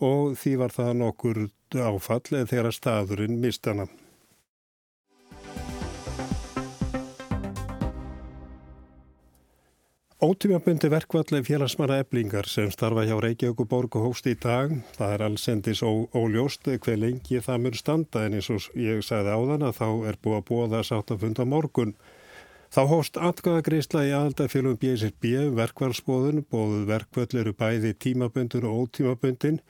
og 0.00 0.34
því 0.40 0.56
var 0.62 0.74
það 0.74 0.96
nokkur 1.02 1.46
áfall 1.76 2.44
þegar 2.48 2.72
staðurinn 2.74 3.40
mistana. 3.40 3.86
Ótímabundi 10.16 10.88
verkvalli 10.88 11.42
félagsmanna 11.44 11.98
eblingar 12.00 12.46
sem 12.48 12.70
starfa 12.72 13.02
hjá 13.04 13.18
Reykjavík 13.20 13.68
borg 13.68 13.98
og 13.98 14.06
hóst 14.06 14.24
í 14.26 14.32
dag. 14.40 14.72
Það 14.96 15.12
er 15.12 15.24
allsendis 15.26 15.82
óljóst 15.84 16.70
hver 16.72 16.96
lengi 16.96 17.42
það 17.44 17.60
mjög 17.66 17.76
standa 17.76 18.22
en 18.24 18.38
eins 18.38 18.48
og 18.50 18.64
ég 18.80 19.04
sagði 19.04 19.34
áðan 19.36 19.66
að 19.68 19.76
þá 19.76 19.88
er 20.08 20.16
búið 20.24 20.38
að 20.38 20.46
búa 20.48 20.70
það 20.72 20.86
sátt 20.88 21.12
að 21.12 21.20
funda 21.26 21.44
morgun. 21.44 21.92
Þá 22.72 22.80
hóst 22.90 23.20
atkvæðagreysla 23.28 24.06
í 24.08 24.14
aðaldafélagum 24.16 24.80
BSRB 24.80 25.34
verkvarðsbóðun, 25.60 26.42
bóðu 26.48 26.80
verkvöld 26.88 27.36
eru 27.36 27.52
bæði 27.52 27.92
tímaböndun 27.94 28.66
og 28.66 28.86
ótímaböndin. 28.86 29.60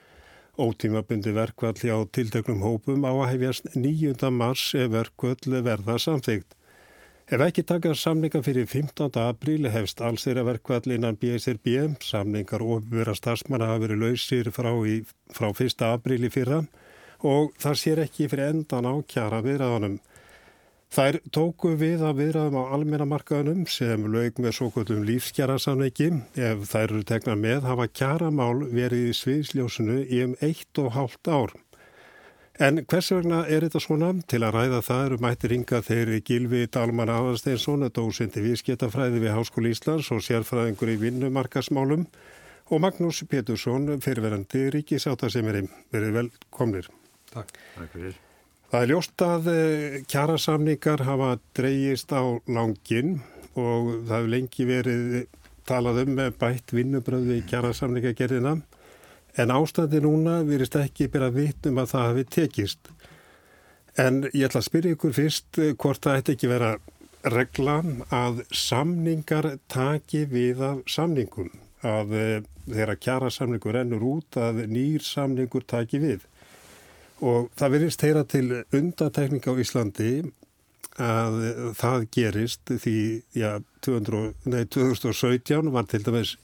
Ótímabundi 0.56 1.34
verkvall 1.36 1.76
hjá 1.76 1.96
tilteknum 2.16 2.62
hópum 2.64 3.02
á 3.04 3.12
að 3.12 3.26
hefjast 3.34 3.66
9. 3.76 4.30
mars 4.32 4.62
ef 4.72 4.88
verkvöld 4.88 5.44
verða 5.52 5.98
samþygt. 6.00 6.54
Ef 7.28 7.42
ekki 7.44 7.64
taka 7.66 7.92
samninga 7.92 8.40
fyrir 8.46 8.64
15. 8.64 9.10
apríl 9.20 9.68
hefst 9.68 10.00
alls 10.00 10.24
þeirra 10.24 10.46
verkvall 10.46 10.94
innan 10.96 11.18
BSRB. 11.20 11.98
Samningar 12.00 12.64
ofurverða 12.64 13.16
starfsmanna 13.18 13.68
hafa 13.68 13.82
verið 13.84 14.00
lausir 14.04 14.48
frá, 14.48 14.72
í, 14.88 15.02
frá 15.28 15.50
1. 15.52 15.84
apríl 15.90 16.24
í 16.24 16.32
fyrra 16.32 16.62
og 17.20 17.52
það 17.60 17.80
sér 17.82 18.02
ekki 18.06 18.30
fyrir 18.32 18.54
endan 18.54 18.88
á 18.88 18.94
kjara 19.04 19.42
viðræðanum. 19.44 20.00
Þær 20.94 21.18
tóku 21.34 21.72
við 21.76 22.02
að 22.06 22.20
viðræðum 22.20 22.56
á 22.62 22.64
almennamarkaðunum 22.76 23.66
sem 23.68 24.06
lög 24.12 24.38
með 24.40 24.54
svo 24.56 24.70
kvöldum 24.72 25.02
lífskjara 25.04 25.58
Ef 25.58 26.62
þær 26.70 26.84
eru 26.84 27.02
tegna 27.04 27.34
með 27.36 27.66
hafa 27.66 27.88
kjaramál 27.90 28.64
verið 28.70 29.10
í 29.10 29.16
sviðsljósunu 29.18 29.98
í 30.06 30.22
um 30.24 30.36
eitt 30.40 30.78
og 30.78 30.94
hálft 30.94 31.28
ár. 31.28 31.56
En 32.56 32.80
hvers 32.88 33.10
vegna 33.12 33.42
er 33.52 33.66
þetta 33.66 33.82
svona? 33.84 34.14
Til 34.30 34.40
að 34.46 34.54
ræða 34.56 34.80
það 34.86 35.02
eru 35.06 35.18
mættir 35.20 35.52
ringa 35.52 35.82
þeirri 35.84 36.22
Gilvi 36.24 36.62
Dalman 36.72 37.12
Aðarsteinsson, 37.12 37.84
dósindi 37.92 38.40
viðskiptafræði 38.46 39.20
við 39.26 39.36
Háskóli 39.36 39.74
Íslands 39.76 40.08
og 40.14 40.24
sérfræðingur 40.24 40.94
í 40.94 40.98
vinnumarkasmálum 41.02 42.06
og 42.70 42.82
Magnús 42.82 43.20
Petursson, 43.28 43.98
fyrirverandi 44.00 44.70
ríkisáttasemiri. 44.78 45.66
Verið 45.92 46.22
velkomnir. 46.22 46.88
Takk. 47.34 47.52
Takk 47.76 47.92
fyrir. 47.92 48.22
Það 48.66 48.82
er 48.82 48.90
ljóst 48.90 49.22
að 49.22 49.48
eh, 49.52 49.98
kjærasamningar 50.10 51.04
hafa 51.06 51.36
dreyjist 51.54 52.10
á 52.10 52.22
langin 52.50 53.20
og 53.54 53.92
það 54.08 54.16
hefur 54.16 54.32
lengi 54.32 54.66
verið 54.66 55.04
talað 55.66 56.00
um 56.02 56.16
með 56.18 56.32
bætt 56.40 56.74
vinnubröðu 56.74 57.38
í 57.38 57.44
kjærasamningagerðina 57.46 58.56
en 59.38 59.52
ástandi 59.54 60.00
núna 60.02 60.40
virist 60.48 60.74
ekki 60.80 61.06
byrja 61.12 61.30
vitt 61.34 61.70
um 61.70 61.78
að 61.78 61.92
það 61.92 62.06
hafi 62.10 62.26
tekist. 62.36 62.90
En 63.96 64.24
ég 64.32 64.48
ætla 64.48 64.60
að 64.62 64.68
spyrja 64.68 64.96
ykkur 64.96 65.16
fyrst 65.16 65.62
eh, 65.62 65.72
hvort 65.78 66.02
það 66.02 66.20
ætti 66.20 66.36
ekki 66.36 66.50
vera 66.50 66.74
regla 67.36 67.80
að 68.14 68.42
samningar 68.54 69.54
taki 69.72 70.24
við 70.30 70.62
af 70.62 70.82
samningum, 70.90 71.52
að 71.86 72.16
eh, 72.18 72.38
þeirra 72.66 72.98
kjara 72.98 73.30
samningur 73.30 73.78
ennur 73.78 74.04
út 74.16 74.38
að 74.42 74.64
nýr 74.70 75.06
samningur 75.06 75.66
taki 75.70 76.02
við. 76.02 76.26
Og 77.24 77.48
það 77.56 77.72
virist 77.76 78.02
heyra 78.04 78.24
til 78.28 78.50
undatekning 78.76 79.46
á 79.48 79.52
Íslandi 79.56 80.10
að 81.00 81.38
það 81.76 82.04
gerist 82.12 82.72
því 82.72 82.98
já, 83.36 83.60
200, 83.84 84.34
nei, 84.48 84.64
2017 84.72 85.72
var 85.72 85.88
til 85.88 86.02
dæmis 86.04 86.36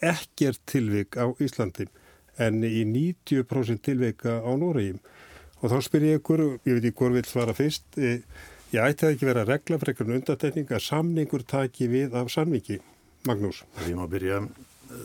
ekkert 0.00 0.60
tilvik 0.68 1.16
á 1.20 1.28
Íslandi 1.40 1.88
en 2.40 2.62
í 2.64 2.84
90% 2.88 3.82
tilveika 3.84 4.40
á 4.40 4.50
Nóriðum. 4.56 5.00
Og 5.60 5.68
þá 5.68 5.76
spyr 5.84 6.06
ég 6.08 6.20
ykkur, 6.20 6.42
ég 6.64 6.78
veit 6.78 6.86
ekki 6.88 6.96
hvort 7.02 7.16
vil 7.18 7.26
svara 7.28 7.56
fyrst, 7.56 7.84
e, 8.00 8.22
ég 8.72 8.80
ætti 8.80 9.04
að 9.04 9.14
ekki 9.16 9.28
vera 9.28 9.44
regla 9.44 9.76
fyrir 9.80 9.92
einhvern 9.92 10.16
undatekning 10.16 10.72
að 10.72 10.86
samningur 10.86 11.44
taki 11.44 11.90
við 11.92 12.16
af 12.16 12.32
samningi. 12.32 12.78
Magnús. 13.28 13.60
Því 13.82 13.98
má 13.98 14.06
byrja, 14.08 14.40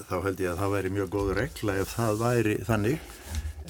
þá 0.07 0.15
held 0.23 0.45
ég 0.45 0.53
að 0.53 0.61
það 0.61 0.75
væri 0.77 0.93
mjög 0.95 1.11
góð 1.17 1.33
regla 1.41 1.75
ef 1.81 1.91
það 1.97 2.21
væri 2.23 2.55
þannig, 2.69 3.11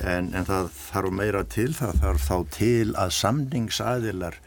en, 0.03 0.33
en 0.35 0.47
það 0.47 0.67
þarf 0.79 1.15
meira 1.15 1.43
til, 1.47 1.69
það 1.75 2.01
þarf 2.03 2.25
þá 2.25 2.35
til 2.55 2.89
að 2.99 3.15
samningsæðilar 3.19 4.37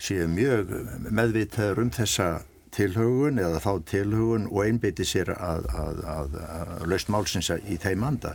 séu 0.00 0.26
mjög 0.28 0.74
meðvitaður 1.14 1.84
um 1.84 1.94
þessa 1.94 2.28
tilhugun 2.74 3.38
eða 3.38 3.62
þá 3.62 3.72
tilhugun 3.88 4.46
og 4.50 4.62
einbeiti 4.64 5.06
sér 5.06 5.30
að, 5.36 5.68
að, 5.70 6.04
að, 6.10 6.38
að 6.42 6.86
laust 6.90 7.10
málsins 7.12 7.50
í 7.54 7.78
þeim 7.80 8.06
anda. 8.06 8.34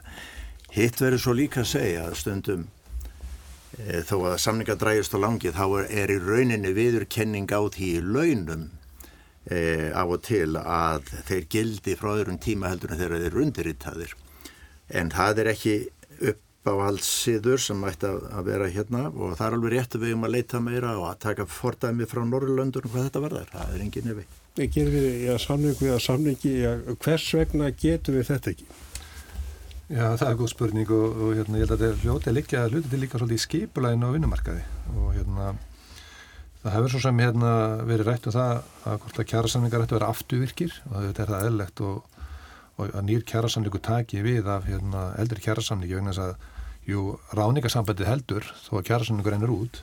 Hitt 0.72 1.02
verður 1.02 1.24
svo 1.24 1.36
líka 1.36 1.64
að 1.64 1.72
segja 1.74 2.06
að 2.08 2.18
stundum 2.22 2.66
e, 3.76 4.02
þó 4.08 4.16
að 4.32 4.40
samninga 4.46 4.78
dræjast 4.80 5.16
á 5.18 5.20
langið 5.20 5.58
þá 5.58 5.66
er, 5.68 5.88
er 6.04 6.14
í 6.14 6.20
rauninni 6.24 6.74
viðurkenning 6.78 7.52
á 7.52 7.62
því 7.74 7.92
í 7.98 8.04
launum 8.06 8.68
e, 9.50 9.60
af 9.92 10.16
og 10.16 10.24
til 10.30 10.56
að 10.62 11.12
þeir 11.28 11.48
gildi 11.52 11.98
frá 12.00 12.14
öðrum 12.16 12.40
tíma 12.40 12.72
heldur 12.72 12.96
en 12.96 13.02
þeir 13.02 13.40
undirrittaðir. 13.44 14.16
En 14.90 15.12
það 15.14 15.44
er 15.44 15.52
ekki 15.52 15.76
upp 16.32 16.70
á 16.70 16.74
allsiður 16.90 17.62
sem 17.64 17.86
ætti 17.88 18.10
að 18.10 18.44
vera 18.50 18.68
hérna 18.72 19.06
og 19.10 19.38
það 19.40 19.46
er 19.46 19.56
alveg 19.58 19.74
rétt 19.74 19.96
að 19.96 20.04
við 20.04 20.12
erum 20.12 20.28
að 20.28 20.36
leita 20.36 20.60
meira 20.64 20.92
og 21.00 21.08
að 21.10 21.22
taka 21.24 21.48
fordæmi 21.50 22.08
frá 22.10 22.22
Norrlöndur 22.28 22.86
og 22.86 22.94
hvað 22.94 23.08
þetta 23.08 23.24
verðar, 23.24 23.50
það 23.54 23.74
er 23.76 23.86
engin 23.86 24.10
nefi. 24.10 24.28
Gerum 24.60 24.94
við 24.98 25.08
í 25.08 25.32
að 25.32 25.42
samningu 25.46 25.88
eða 25.88 26.04
samningi, 26.04 26.54
já, 26.60 26.72
hvers 27.06 27.28
vegna 27.40 27.72
getum 27.72 28.20
við 28.20 28.30
þetta 28.34 28.54
ekki? 28.54 28.70
Já, 29.90 30.04
það 30.20 30.28
er 30.28 30.38
góð 30.38 30.52
spurning 30.52 30.92
og, 30.94 31.16
og 31.16 31.32
hérna, 31.40 31.58
ég 31.58 31.66
held 31.66 31.74
að 31.74 31.80
þetta 31.80 31.90
er 31.90 32.04
hljótið 32.04 32.36
líka, 32.38 32.66
hlutið 32.68 32.92
til 32.92 33.02
líka 33.02 33.22
svolítið 33.22 33.40
í 33.40 33.46
skipulæginu 33.46 34.12
á 34.12 34.14
vinnumarkaði 34.14 34.66
og 35.00 35.08
hérna 35.16 35.48
það 36.60 36.76
hefur 36.76 36.94
svo 36.94 37.02
sem 37.06 37.22
hérna 37.24 37.52
verið 37.88 38.10
rætt 38.10 38.28
um 38.28 38.36
það 38.36 38.52
að 38.92 39.00
hvort 39.06 39.22
að 39.22 39.28
kjæra 39.32 39.52
samningar 39.54 39.86
ætti 39.86 39.96
að 39.96 40.00
vera 40.00 40.12
afturvirkir 40.14 40.76
og 40.90 40.98
þetta 41.08 41.24
er 41.24 41.32
það 41.32 41.48
eðlegt 41.48 41.84
og 41.88 42.09
og 42.80 42.96
að 42.96 43.06
nýr 43.10 43.26
kjærasamlingu 43.28 43.82
taki 43.84 44.24
við 44.26 44.48
af 44.50 44.68
hérna, 44.70 45.10
eldri 45.20 45.44
kjærasamlingu 45.44 46.00
vegna 46.00 46.14
þess 46.16 46.26
að 46.26 46.90
jú, 46.90 47.06
ráningasambandi 47.38 48.08
heldur 48.08 48.48
þó 48.64 48.80
að 48.80 48.86
kjærasamlingu 48.90 49.34
reynir 49.34 49.54
út 49.54 49.82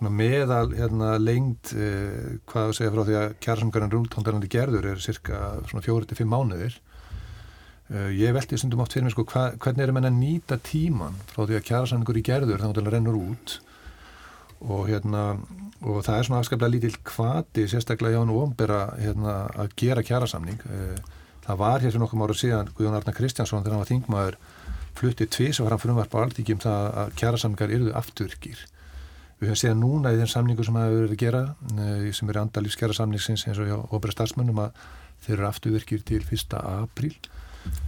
svona 0.00 0.12
meðal 0.16 0.70
hérna, 0.72 1.14
lengt 1.20 1.74
eh, 1.76 2.36
hvað 2.48 2.70
að 2.70 2.76
segja 2.78 2.92
frá 2.94 3.02
því 3.04 3.16
að 3.20 3.34
kjærasamlingu 3.44 3.82
reynir 3.82 3.98
út 4.00 4.14
hóndarandi 4.16 4.52
gerður 4.52 4.88
er 4.94 5.02
cirka 5.04 5.40
svona 5.68 5.84
fjóri 5.84 6.08
til 6.08 6.16
fimm 6.16 6.32
mánuðir. 6.32 6.78
Eh, 7.90 8.10
ég 8.16 8.32
veldi 8.32 8.58
stundum 8.58 8.80
átt 8.84 8.96
fyrir 8.96 9.06
mig 9.06 9.14
sko 9.14 9.26
hva, 9.28 9.50
hvernig 9.60 9.84
er 9.84 9.92
að 9.92 10.14
nýta 10.16 10.56
tíman 10.64 11.18
frá 11.34 11.42
því 11.44 11.58
að 11.58 11.66
kjærasamlingur 11.68 12.20
í 12.20 12.24
gerður 12.30 12.62
þá 12.62 12.70
hóndarandi 12.70 12.94
reynir 12.96 13.20
út? 13.20 13.58
Og 14.60 14.88
hérna 14.88 15.24
og 15.80 16.02
það 16.04 16.16
er 16.16 16.26
svona 16.28 16.40
afskaplega 16.42 16.74
lítill 16.74 16.98
kvati 17.04 17.64
sérstaklega 17.70 18.18
hjá 18.18 18.24
og 18.24 18.42
ombera 18.42 18.82
hérna, 19.00 19.36
að 19.56 19.76
gera 19.80 20.04
kjærasamling 20.04 20.60
eh, 20.68 20.98
það 21.50 21.60
var 21.60 21.82
hér 21.82 21.90
fyrir 21.90 22.02
nokkum 22.04 22.24
ára 22.24 22.36
síðan 22.36 22.70
Guðjón 22.76 22.98
Arna 22.98 23.14
Kristjánsson 23.16 23.64
þegar 23.64 23.76
hann 23.76 23.82
var 23.82 23.90
þingmaður 23.90 24.36
fluttið 25.00 25.30
tvís 25.36 25.60
og 25.60 25.68
fram 25.70 25.80
frumvarp 25.82 26.14
á 26.14 26.18
alltíkjum 26.24 26.62
það 26.62 26.86
að 27.02 27.12
kjærasamlingar 27.20 27.74
eruðu 27.74 27.94
afturkir 28.00 28.64
við 29.40 29.48
höfum 29.48 29.60
séð 29.62 29.76
núna 29.80 30.12
í 30.12 30.18
þeim 30.20 30.30
samningu 30.34 30.66
sem 30.66 30.76
það 30.76 30.88
hefur 30.88 31.04
verið 31.04 31.14
að 31.16 31.22
gera 31.22 31.42
eh, 31.80 32.08
sem 32.16 32.32
er 32.32 32.40
andalífs 32.42 32.78
kjærasamlingsins 32.80 33.46
eins 33.48 33.60
og 33.62 33.70
hjá 33.70 33.76
óbæra 33.88 34.16
starfsmönnum 34.16 34.60
að 34.66 34.82
þeir 35.24 35.36
eru 35.38 35.48
afturkir 35.48 36.02
til 36.10 36.20
1. 36.26 36.58
apríl 36.60 37.14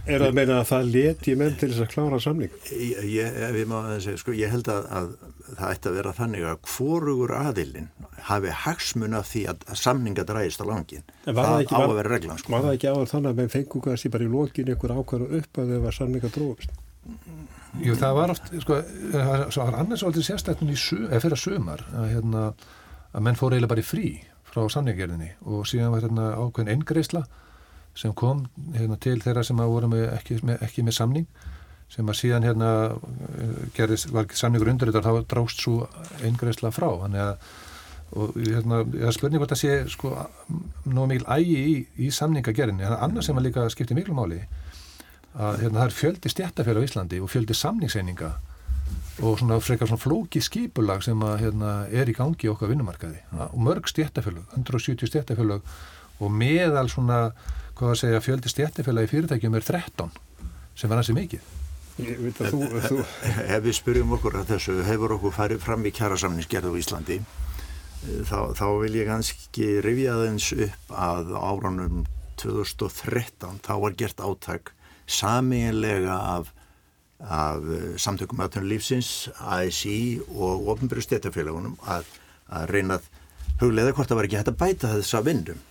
Er 0.03 0.19
það 0.19 0.25
að 0.27 0.35
meina 0.35 0.55
að 0.59 0.65
það 0.67 0.89
leti 0.93 1.33
menn 1.39 1.53
til 1.59 1.69
þess 1.71 1.83
að 1.85 1.91
klára 1.93 2.17
samling? 2.19 2.55
Ég, 2.75 3.05
ég, 3.07 3.37
ég, 3.55 4.07
sko, 4.19 4.33
ég 4.35 4.51
held 4.51 4.67
að, 4.71 4.87
að 4.91 5.07
það 5.53 5.69
ætti 5.69 5.89
að 5.89 5.97
vera 5.97 6.13
þannig 6.17 6.47
að 6.49 6.57
hvorugur 6.73 7.33
aðilinn 7.37 7.87
hafi 8.27 8.55
hagsmun 8.65 9.15
af 9.15 9.29
því 9.31 9.43
að 9.53 9.63
samninga 9.79 10.25
dræðist 10.27 10.63
á 10.63 10.65
langin. 10.67 11.05
Það 11.23 11.71
á 11.71 11.79
að 11.79 11.95
vera 12.01 12.11
reglan. 12.11 12.41
Sko. 12.41 12.51
Var 12.51 12.65
það 12.67 12.77
ekki 12.77 12.91
áður 12.91 13.11
þannig 13.13 13.31
að 13.31 13.39
menn 13.39 13.53
fengu 13.53 13.83
kannski 13.87 14.11
bara 14.13 14.27
í 14.27 14.33
lokinu 14.33 14.75
ykkur 14.75 14.95
ákvæðu 14.97 15.29
upp 15.39 15.61
að 15.63 15.71
þau 15.71 15.81
var 15.85 15.97
samninga 15.97 16.33
dróðist? 16.35 16.75
Jú, 17.83 17.95
það 17.97 18.17
var 18.19 18.31
oft, 18.35 18.51
sko, 18.61 18.79
það 19.15 19.57
var 19.57 19.79
annars 19.79 20.03
svolítið 20.03 20.27
sérstaklega 20.27 21.21
fyrir 21.23 21.35
að 21.35 21.41
sömar 21.41 21.81
að, 21.89 22.09
hérna, 22.11 22.43
að 23.11 23.25
menn 23.25 23.39
fór 23.39 23.55
eiginlega 23.55 23.71
bara 23.71 23.83
í 23.83 23.87
frí 23.87 24.09
frá 24.45 24.61
samningerðinni 24.69 25.31
og 25.49 25.65
síðan 25.67 25.95
var 25.95 26.05
hérna 26.05 26.27
ákveðin 26.37 26.75
eingreisla 26.75 27.23
sem 27.97 28.13
kom 28.17 28.45
hérna, 28.73 28.97
til 28.97 29.19
þeirra 29.21 29.43
sem 29.45 29.59
voru 29.59 29.89
með 29.91 30.07
ekki, 30.15 30.39
með, 30.45 30.63
ekki 30.65 30.85
með 30.85 30.97
samning 30.97 31.27
sem 31.93 32.07
að 32.09 32.17
síðan 32.17 32.47
hérna 32.47 32.69
gerðist, 33.75 34.09
var 34.13 34.25
samningur 34.33 34.71
undir 34.71 34.89
þetta 34.89 35.03
þá 35.05 35.27
drást 35.29 35.61
svo 35.61 35.83
eingreisla 36.25 36.71
frá. 36.73 36.87
Þannig 37.03 37.21
að 37.27 37.51
og 38.13 38.35
hérna, 38.37 38.83
ég 38.93 39.07
har 39.07 39.15
spurning 39.15 39.41
hvort 39.41 39.55
að 39.55 39.61
sé 39.63 39.75
sko 39.89 40.11
nóg 40.85 41.07
mikil 41.09 41.25
ægi 41.33 41.55
í, 41.57 41.75
í 42.05 42.09
samningagerðinni, 42.13 42.85
þannig 42.85 42.97
að 42.99 43.05
annars 43.07 43.29
sem 43.29 43.39
að 43.39 43.47
líka 43.47 43.63
skipti 43.73 43.97
miklu 43.97 44.13
máli 44.17 44.43
að 45.33 45.63
hérna 45.63 45.79
það 45.79 45.87
er 45.87 45.95
fjöldi 45.97 46.29
stjættafélag 46.29 46.85
á 46.85 46.87
Íslandi 46.87 47.21
og 47.23 47.31
fjöldi 47.33 47.55
samningseininga 47.57 48.29
og 49.25 49.39
svona 49.39 49.57
frekar 49.61 49.89
svona 49.89 50.01
flóki 50.01 50.41
skipulag 50.45 51.01
sem 51.05 51.25
að 51.25 51.41
hérna 51.41 51.71
er 51.89 52.09
í 52.09 52.15
gangi 52.17 52.49
okkar 52.49 52.69
vinnumarkaði. 52.69 53.19
Og 53.49 53.59
mörg 53.61 53.89
stjættafélag, 53.89 54.45
170 54.57 55.09
stjættafélag 55.09 55.65
og 56.21 56.33
meðal 56.33 56.89
svona 56.89 57.19
hvað 57.77 57.93
að 57.93 57.99
segja 58.03 58.23
fjöldi 58.23 58.51
stjættifélagi 58.51 59.11
fyrirtækjum 59.11 59.57
er 59.57 59.67
13 59.67 60.15
sem 60.77 60.89
var 60.89 61.01
hansi 61.01 61.15
mikið 61.17 61.51
þú, 61.97 62.61
þú... 62.87 62.99
Ef 63.43 63.63
við 63.65 63.75
spyrjum 63.77 64.15
okkur 64.17 64.39
að 64.39 64.53
þessu 64.55 64.77
hefur 64.87 65.15
okkur 65.17 65.35
farið 65.35 65.61
fram 65.63 65.85
í 65.85 65.93
kjærasamningsgerðu 65.93 66.73
á 66.73 66.79
Íslandi 66.81 67.19
eh, 67.19 68.21
þá, 68.29 68.53
þá 68.57 68.65
vil 68.81 68.97
ég 68.97 69.09
ganski 69.09 69.69
rifja 69.85 70.17
þeins 70.23 70.49
upp 70.67 70.95
að 70.97 71.33
áranum 71.37 72.03
2013 72.41 73.61
þá 73.65 73.73
var 73.85 73.97
gert 73.99 74.23
áttak 74.23 74.73
saminlega 75.05 76.17
af, 76.37 76.53
af 77.21 77.67
eh, 77.67 77.91
samtökum 78.01 78.41
aðtunum 78.43 78.71
lífsins, 78.71 79.29
ASI 79.37 80.21
og 80.33 80.71
ofnbjörg 80.73 81.05
stjættifélagunum 81.05 81.77
að, 81.85 82.07
að 82.49 82.73
reyna 82.73 82.97
að 82.99 83.11
huglega 83.61 83.93
hvort 83.93 84.09
það 84.09 84.19
var 84.19 84.29
ekki 84.29 84.41
hægt 84.41 84.51
að 84.53 84.59
bæta 84.63 84.95
þessa 84.95 85.21
vindum. 85.25 85.61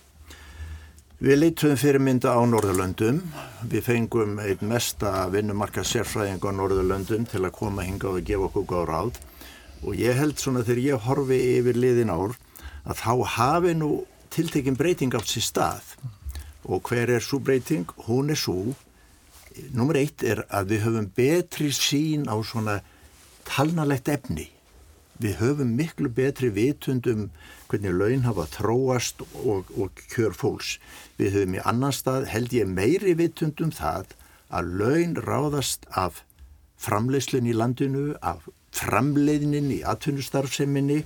Við 1.23 1.37
leituðum 1.37 1.77
fyrir 1.79 2.01
mynda 2.03 2.33
á 2.35 2.43
Norðurlöndum. 2.43 3.21
Við 3.71 3.85
fengum 3.85 4.41
einn 4.43 4.65
mesta 4.67 5.29
vinnumarka 5.31 5.79
sérfræðing 5.87 6.43
á 6.43 6.51
Norðurlöndum 6.51 7.23
til 7.31 7.45
að 7.45 7.53
koma 7.55 7.85
hinga 7.87 8.09
og 8.11 8.25
gefa 8.27 8.49
okkur 8.49 8.65
góð 8.67 8.83
ráð. 8.89 9.19
Og 9.87 9.95
ég 9.95 10.19
held 10.19 10.35
svona 10.41 10.65
þegar 10.67 10.81
ég 10.83 11.05
horfi 11.05 11.37
yfir 11.53 11.79
liðin 11.79 12.11
ár 12.11 12.35
að 12.83 12.99
þá 12.99 13.13
hafi 13.37 13.71
nú 13.79 13.89
tiltekinn 14.35 14.75
breyting 14.75 15.15
átt 15.15 15.31
sér 15.31 15.47
stað. 15.47 15.93
Og 16.67 16.83
hver 16.91 17.15
er 17.15 17.23
svo 17.23 17.39
breyting? 17.39 17.87
Hún 18.03 18.35
er 18.35 18.41
svo. 18.43 18.75
Númer 19.71 20.01
eitt 20.03 20.27
er 20.27 20.43
að 20.51 20.75
við 20.75 20.87
höfum 20.89 21.07
betri 21.15 21.71
sín 21.71 22.27
á 22.27 22.35
svona 22.43 22.81
talnalegt 23.47 24.11
efni. 24.11 24.49
Við 25.23 25.37
höfum 25.39 25.69
miklu 25.77 26.09
betri 26.11 26.49
vitundum 26.51 27.29
hvernig 27.71 27.93
laun 27.95 28.25
hafa 28.27 28.43
þróast 28.57 29.21
og, 29.23 29.69
og 29.79 30.01
kjör 30.11 30.35
fólks. 30.35 30.75
Við 31.15 31.37
höfum 31.37 31.55
í 31.55 31.63
annan 31.63 31.95
stað 31.95 32.27
held 32.33 32.55
ég 32.55 32.67
meiri 32.67 33.15
vitundum 33.15 33.71
það 33.71 34.11
að 34.53 34.73
laun 34.81 35.15
ráðast 35.23 35.87
af 35.95 36.25
framleiðslun 36.83 37.47
í 37.47 37.55
landinu, 37.55 38.11
af 38.19 38.49
framleiðnin 38.75 39.71
í 39.71 39.79
atvinnustarfseminni 39.87 41.03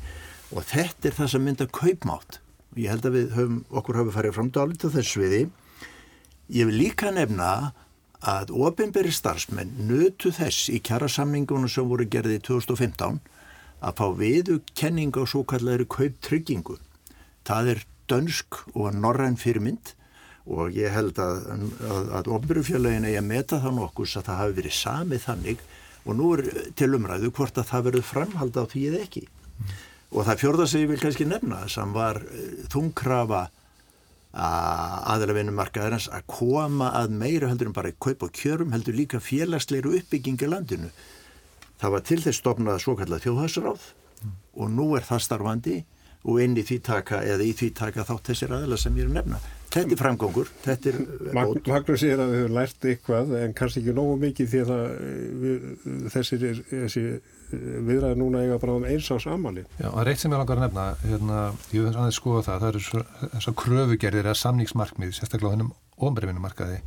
og 0.56 0.66
þetta 0.66 1.12
er 1.12 1.18
það 1.20 1.32
sem 1.36 1.46
mynda 1.46 1.70
kaupmátt. 1.70 2.42
Ég 2.78 2.90
held 2.94 3.06
að 3.06 3.18
við 3.20 3.34
höfum, 3.38 3.64
okkur 3.70 4.02
hafa 4.02 4.18
farið 4.18 4.38
fram 4.40 4.54
dálit 4.56 4.86
á 4.86 4.90
þessu 4.98 5.22
viði. 5.24 5.44
Ég 6.58 6.70
vil 6.70 6.82
líka 6.82 7.14
nefna 7.14 7.72
að 8.26 8.54
ofinberi 8.56 9.14
starfsmenn 9.14 9.76
nötu 9.86 10.32
þess 10.34 10.72
í 10.74 10.82
kjærasamningunum 10.82 11.70
sem 11.70 11.86
voru 11.86 12.08
gerði 12.10 12.40
í 12.40 12.46
2015 12.48 13.20
að 13.82 14.00
fá 14.00 14.08
viðu 14.18 14.60
kenning 14.78 15.14
á 15.18 15.24
svo 15.30 15.44
kallari 15.48 15.86
kauptryggingu. 15.90 16.78
Það 17.48 17.74
er 17.74 17.84
dönsk 18.10 18.62
og 18.74 18.96
norræn 18.96 19.38
fyrirmynd 19.40 19.94
og 20.48 20.76
ég 20.76 20.94
held 20.96 21.20
að, 21.20 21.42
að, 21.84 22.12
að 22.20 22.30
ofnbjörnfjölaugin 22.38 23.08
er 23.10 23.20
að 23.20 23.28
meta 23.28 23.60
það 23.64 23.78
nokkus 23.82 24.16
að 24.16 24.30
það 24.30 24.42
hafi 24.42 24.58
verið 24.62 24.78
samið 24.78 25.26
þannig 25.26 25.66
og 26.08 26.16
nú 26.16 26.32
er 26.38 26.46
til 26.80 26.94
umræðu 26.96 27.34
hvort 27.36 27.60
að 27.60 27.70
það 27.72 27.86
verður 27.90 28.08
framhald 28.08 28.56
á 28.56 28.64
því 28.72 28.84
eða 28.92 29.04
ekki. 29.04 29.24
Og 30.16 30.24
það 30.24 30.42
fjörða 30.42 30.68
sig 30.72 30.86
ég 30.86 30.92
vil 30.94 31.02
kannski 31.02 31.28
nefna 31.28 31.66
sem 31.72 31.92
var 31.96 32.22
uh, 32.24 32.50
þungkrafa 32.72 33.48
aðalavinumarkaðarins 34.38 36.10
að 36.14 36.26
koma 36.30 36.92
að 37.00 37.14
meira 37.18 37.48
heldur 37.50 37.72
en 37.72 37.76
bara 37.76 37.92
kaup 37.98 38.28
og 38.28 38.34
kjörum 38.36 38.74
heldur 38.76 38.96
líka 38.96 39.20
félagsleiru 39.24 39.96
uppbyggingi 39.98 40.50
landinu. 40.50 40.92
Það 41.78 41.94
var 41.94 42.08
til 42.10 42.20
þess 42.24 42.42
stopnað 42.42 42.82
svo 42.84 42.96
kallað 42.98 43.28
þjóðhásráð 43.28 43.86
mm. 44.24 44.34
og 44.58 44.74
nú 44.74 44.90
er 44.98 45.06
það 45.08 45.24
starfandi 45.28 45.78
og 46.28 46.42
inn 46.44 46.58
í 46.58 46.66
því 46.66 46.80
taka 46.84 47.22
eða 47.24 47.46
í 47.46 47.54
því 47.56 47.70
taka 47.78 48.04
þátt 48.08 48.32
þessir 48.32 48.54
aðala 48.58 48.80
sem 48.82 48.98
ég 48.98 49.06
er 49.06 49.12
að 49.12 49.20
nefna. 49.20 49.40
Þetta 49.68 49.94
er 49.94 50.00
framgóngur, 50.00 50.50
þetta 50.64 50.90
er 50.90 50.98
Mag 51.36 51.50
Magnús 51.68 52.02
segir 52.02 52.22
að 52.24 52.32
við 52.32 52.42
höfum 52.42 52.54
lært 52.56 52.86
eitthvað 52.88 53.34
en 53.42 53.56
kannski 53.56 53.82
ekki 53.82 53.96
nógu 53.96 54.14
mikið 54.22 54.52
því 54.54 54.62
að 54.64 54.84
við, 55.42 55.66
þessir, 56.14 56.46
þessi 56.72 57.04
viðræði 57.88 58.20
núna 58.20 58.44
eiga 58.44 58.60
bara 58.64 58.78
um 58.80 58.88
eins 58.88 59.10
ás 59.12 59.28
amali. 59.32 59.66
Já, 59.78 59.90
það 59.90 60.00
er 60.04 60.12
eitt 60.12 60.24
sem 60.24 60.34
ég 60.34 60.42
langar 60.42 60.62
að 60.62 60.66
nefna, 60.66 60.88
hérna, 61.04 61.42
ég 61.76 61.84
vil 61.84 61.94
aðeins 61.94 62.20
skoða 62.20 62.46
það, 62.48 62.64
það 62.64 62.72
eru 62.72 63.04
þessar 63.36 63.58
kröfugerðir 63.62 64.32
eða 64.32 64.42
samningsmarkmið, 64.42 65.14
sérstaklega 65.20 65.52
á 65.52 65.56
hennum 65.56 65.76
ofnbrefinumarkaði. 65.98 66.82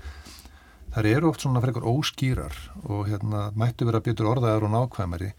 Það 0.90 1.06
eru 1.12 1.30
oft 1.30 1.44
svona 1.44 1.62
frekar 1.62 1.86
óskýrar 1.86 2.56
og 2.82 3.06
hérna, 3.06 3.50
mættu 3.54 3.86
vera 3.86 4.02
betur 4.02 4.26
orðaðar 4.32 4.66
og 4.66 4.72
nákvæmari. 4.74 5.30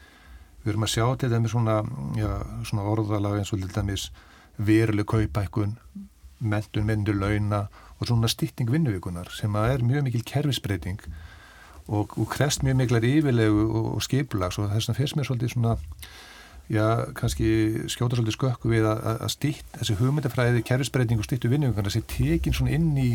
Við 0.63 0.71
erum 0.71 0.85
að 0.85 0.93
sjá 0.93 1.05
til 1.19 1.31
dæmis 1.33 1.51
svona, 1.51 1.81
já, 2.15 2.29
svona 2.69 2.85
orðalag 2.87 3.41
eins 3.41 3.51
og 3.51 3.59
til 3.59 3.73
dæmis 3.75 4.07
veruleg 4.61 5.07
kaupækun, 5.09 5.75
mentun, 6.39 6.87
myndu, 6.87 7.15
launa 7.17 7.65
og 7.99 8.07
svona 8.07 8.29
stýtting 8.31 8.71
vinnuvíkunar 8.71 9.29
sem 9.35 9.53
að 9.57 9.75
er 9.75 9.85
mjög 9.85 10.07
mikil 10.07 10.23
kerfisbreyting 10.25 11.03
og, 11.87 12.15
og 12.17 12.27
krest 12.31 12.63
mjög 12.63 12.79
miklar 12.79 13.05
yfirlegu 13.05 13.67
og, 13.67 13.87
og 13.97 14.03
skipulags 14.05 14.57
og 14.57 14.71
þess 14.71 14.93
að 14.93 15.01
fyrst 15.01 15.17
mér 15.17 15.27
svolítið 15.27 15.53
svona 15.53 15.75
já, 16.71 16.85
kannski 17.17 17.51
skjóta 17.91 18.17
svolítið 18.17 18.37
skökku 18.37 18.71
við 18.71 18.87
að, 18.89 19.27
stýtt, 19.35 19.67
þessi 19.77 19.99
hugmyndafræði 19.99 20.63
kerfisbreyting 20.65 21.21
og 21.21 21.27
stýttu 21.27 21.51
vinnuvíkunar 21.51 21.93
sé 21.93 22.01
tekin 22.07 22.55
svona 22.55 22.77
inn 22.77 22.93
í 22.97 23.09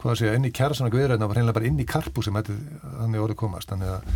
hvað 0.00 0.14
að 0.14 0.20
segja, 0.20 0.36
inn 0.38 0.48
í 0.48 0.52
kjærasanna 0.56 0.92
guðræðina 0.94 1.28
og 1.28 1.36
reynilega 1.36 1.58
bara 1.58 1.70
inn 1.70 1.82
í 1.82 1.88
karpu 1.88 2.24
sem 2.24 2.38
þetta 2.40 2.56
þannig 3.00 3.24
orðið 3.24 3.40
komast 3.42 3.72
þannig 3.72 3.92
að, 3.94 4.14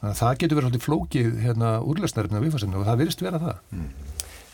að 0.00 0.14
það 0.20 0.38
getur 0.42 0.60
verið 0.60 0.70
svolítið 0.70 0.86
flókið 0.86 1.42
hérna 1.44 1.74
úrlösnarinn 1.82 2.40
á 2.40 2.44
viðfarsefnu 2.44 2.80
og 2.80 2.88
það 2.88 3.02
virðist 3.04 3.26
vera 3.26 3.42
það 3.42 3.60
mm. 3.74 3.90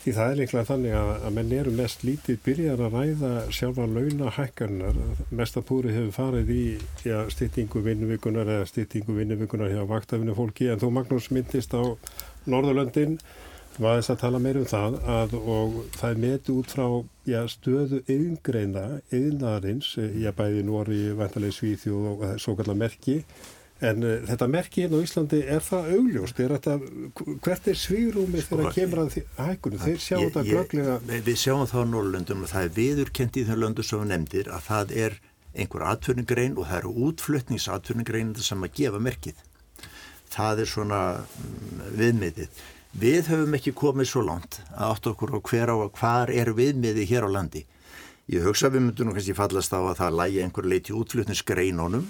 Því 0.07 0.13
það 0.15 0.29
er 0.31 0.37
líklega 0.39 0.67
þannig 0.69 0.93
að, 0.95 1.09
að 1.27 1.33
menn 1.35 1.49
eru 1.51 1.71
mest 1.75 2.03
lítið 2.07 2.37
byrjar 2.45 2.81
að 2.85 2.93
ræða 2.93 3.31
sjálfa 3.51 3.87
launahækkarnar. 3.91 4.99
Mesta 5.35 5.63
púri 5.67 5.91
hefur 5.91 6.13
farið 6.15 6.51
í 6.53 6.61
ja, 7.03 7.25
stýttingu 7.27 7.81
vinnuvíkunar 7.83 8.47
eða 8.53 8.69
stýttingu 8.69 9.17
vinnuvíkunar 9.17 9.73
hjá 9.73 9.81
vaktafinu 9.89 10.37
fólki 10.37 10.69
en 10.71 10.79
þú 10.79 10.93
Magnús 10.95 11.27
myndist 11.35 11.75
á 11.75 11.83
Norðurlöndin 12.47 13.17
var 13.77 13.99
þess 13.99 14.13
að 14.13 14.21
tala 14.23 14.41
meir 14.41 14.61
um 14.61 14.69
það 14.69 14.97
að 15.17 15.35
og 15.37 15.77
það 15.97 16.09
er 16.09 16.23
metið 16.23 16.55
út 16.55 16.73
frá 16.73 16.87
ja, 17.29 17.43
stöðu 17.51 18.01
yngreina, 18.09 18.87
yngnaðarins, 19.13 19.93
ég 19.97 20.35
bæði 20.37 20.65
Nóri, 20.65 21.03
Vantalegi 21.17 21.59
Svíþjóð 21.59 22.09
og 22.13 22.25
svo 22.41 22.57
kallar 22.57 22.79
merki 22.79 23.21
En 23.77 24.01
uh, 24.01 24.13
þetta 24.25 24.47
merki 24.49 24.83
hérna 24.83 24.97
á 24.97 25.05
Íslandi, 25.05 25.39
er 25.53 25.61
það 25.61 25.89
augljóst? 25.93 26.39
Er 26.41 26.53
þetta, 26.55 26.77
hvert 27.45 27.67
er 27.69 27.77
svígrúmi 27.77 28.41
þegar 28.41 28.63
það 28.63 28.69
sko, 28.71 28.77
kemur 28.77 29.01
að 29.03 29.17
hækkunum? 29.37 29.81
Þeir 29.83 29.99
sjá 30.01 30.15
þetta 30.17 30.43
glögglega... 30.47 30.95
Við 31.27 31.41
sjáum 31.43 31.67
það 31.69 31.83
á 31.85 31.91
Norrlöndum 31.91 32.41
og 32.41 32.51
það 32.53 32.65
er 32.65 32.71
viðurkent 32.77 33.37
í 33.37 33.43
þeim 33.45 33.61
löndu 33.61 33.85
sem 33.85 34.01
við 34.01 34.09
nefndir 34.13 34.49
að 34.49 34.63
það 34.65 34.95
er 35.03 35.17
einhver 35.57 35.85
atfyrningrein 35.91 36.57
og 36.57 36.65
það 36.71 36.79
eru 36.79 36.95
útflutningsatfyrningrein 37.09 38.33
sem 38.47 38.65
að 38.65 38.73
gefa 38.81 39.03
merkið. 39.09 39.45
Það 40.33 40.63
er 40.63 40.71
svona 40.73 41.03
mm, 41.21 41.85
viðmiðið. 42.01 42.65
Við 42.95 43.31
höfum 43.33 43.57
ekki 43.57 43.73
komið 43.77 44.07
svo 44.11 44.23
langt 44.25 44.61
að 44.71 44.93
átt 44.93 45.09
okkur 45.11 45.35
og 45.37 45.49
hver 45.51 45.73
á 45.73 45.75
að 45.75 45.91
hvar 45.99 46.31
er 46.31 46.53
viðmiðið 46.55 47.09
hér 47.11 47.27
á 47.27 47.29
landi. 47.35 47.65
Ég 48.31 48.47
hugsa 48.47 48.71
við 48.71 48.87
myndum 48.87 49.11
kannski 49.15 49.35
fallast 49.35 49.75
á 49.75 49.79
að 49.79 49.99
það 49.99 50.17
lægi 50.21 50.39
einhver 50.43 50.69
leiti 50.71 50.95
útflutningsgreinunum 50.95 52.07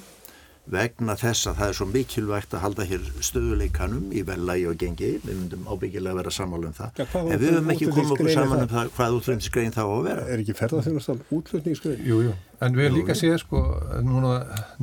vegna 0.71 1.15
þess 1.15 1.47
að 1.47 1.59
það 1.59 1.69
er 1.69 1.75
svo 1.77 1.85
mikilvægt 1.91 2.55
að 2.55 2.63
halda 2.65 2.85
hér 2.87 3.03
stöðuleikanum 3.23 4.09
í 4.11 4.23
vellægi 4.27 4.65
og 4.67 4.79
gengi, 4.81 5.11
við 5.23 5.37
myndum 5.37 5.69
ábyggilega 5.71 6.17
vera 6.17 6.33
sammálu 6.33 6.67
um 6.67 6.75
það, 6.75 6.99
ja, 6.99 7.05
en 7.21 7.39
við 7.39 7.53
höfum 7.53 7.71
ekki 7.71 7.87
komið 7.91 8.11
okkur 8.17 8.31
saman 8.33 8.63
um 8.65 8.71
það, 8.73 8.89
hvað 8.97 9.19
útflutningsgrein 9.19 9.75
þá 9.77 9.81
á 9.87 9.87
að 9.87 10.03
vera. 10.09 10.25
Er 10.27 10.43
ekki 10.43 10.57
ferðarþjónastal 10.59 11.17
útflutningsgrein? 11.37 12.03
Jú, 12.03 12.19
jú, 12.27 12.33
en 12.59 12.75
við 12.75 12.89
höfum 12.89 12.99
líka 12.99 13.15
séð 13.15 13.37
sko, 13.45 13.63
núna 14.03 14.33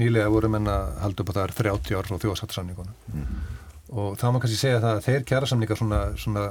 nýlega 0.00 0.32
vorum 0.32 0.56
en 0.60 0.72
að 0.72 0.88
halda 1.04 1.26
upp 1.26 1.34
að 1.34 1.40
það 1.40 1.50
er 1.50 1.56
30 1.60 2.00
ár 2.00 2.10
frá 2.10 2.24
þjóðsatsamningunum 2.24 2.96
mm. 3.12 3.44
Og 3.94 4.16
þá 4.18 4.24
maður 4.28 4.44
kannski 4.44 4.60
segja 4.60 4.82
það 4.82 4.96
að 4.96 5.04
þeir 5.06 5.26
kjærasamningar 5.30 5.78
svona, 5.78 6.00
svona 6.18 6.44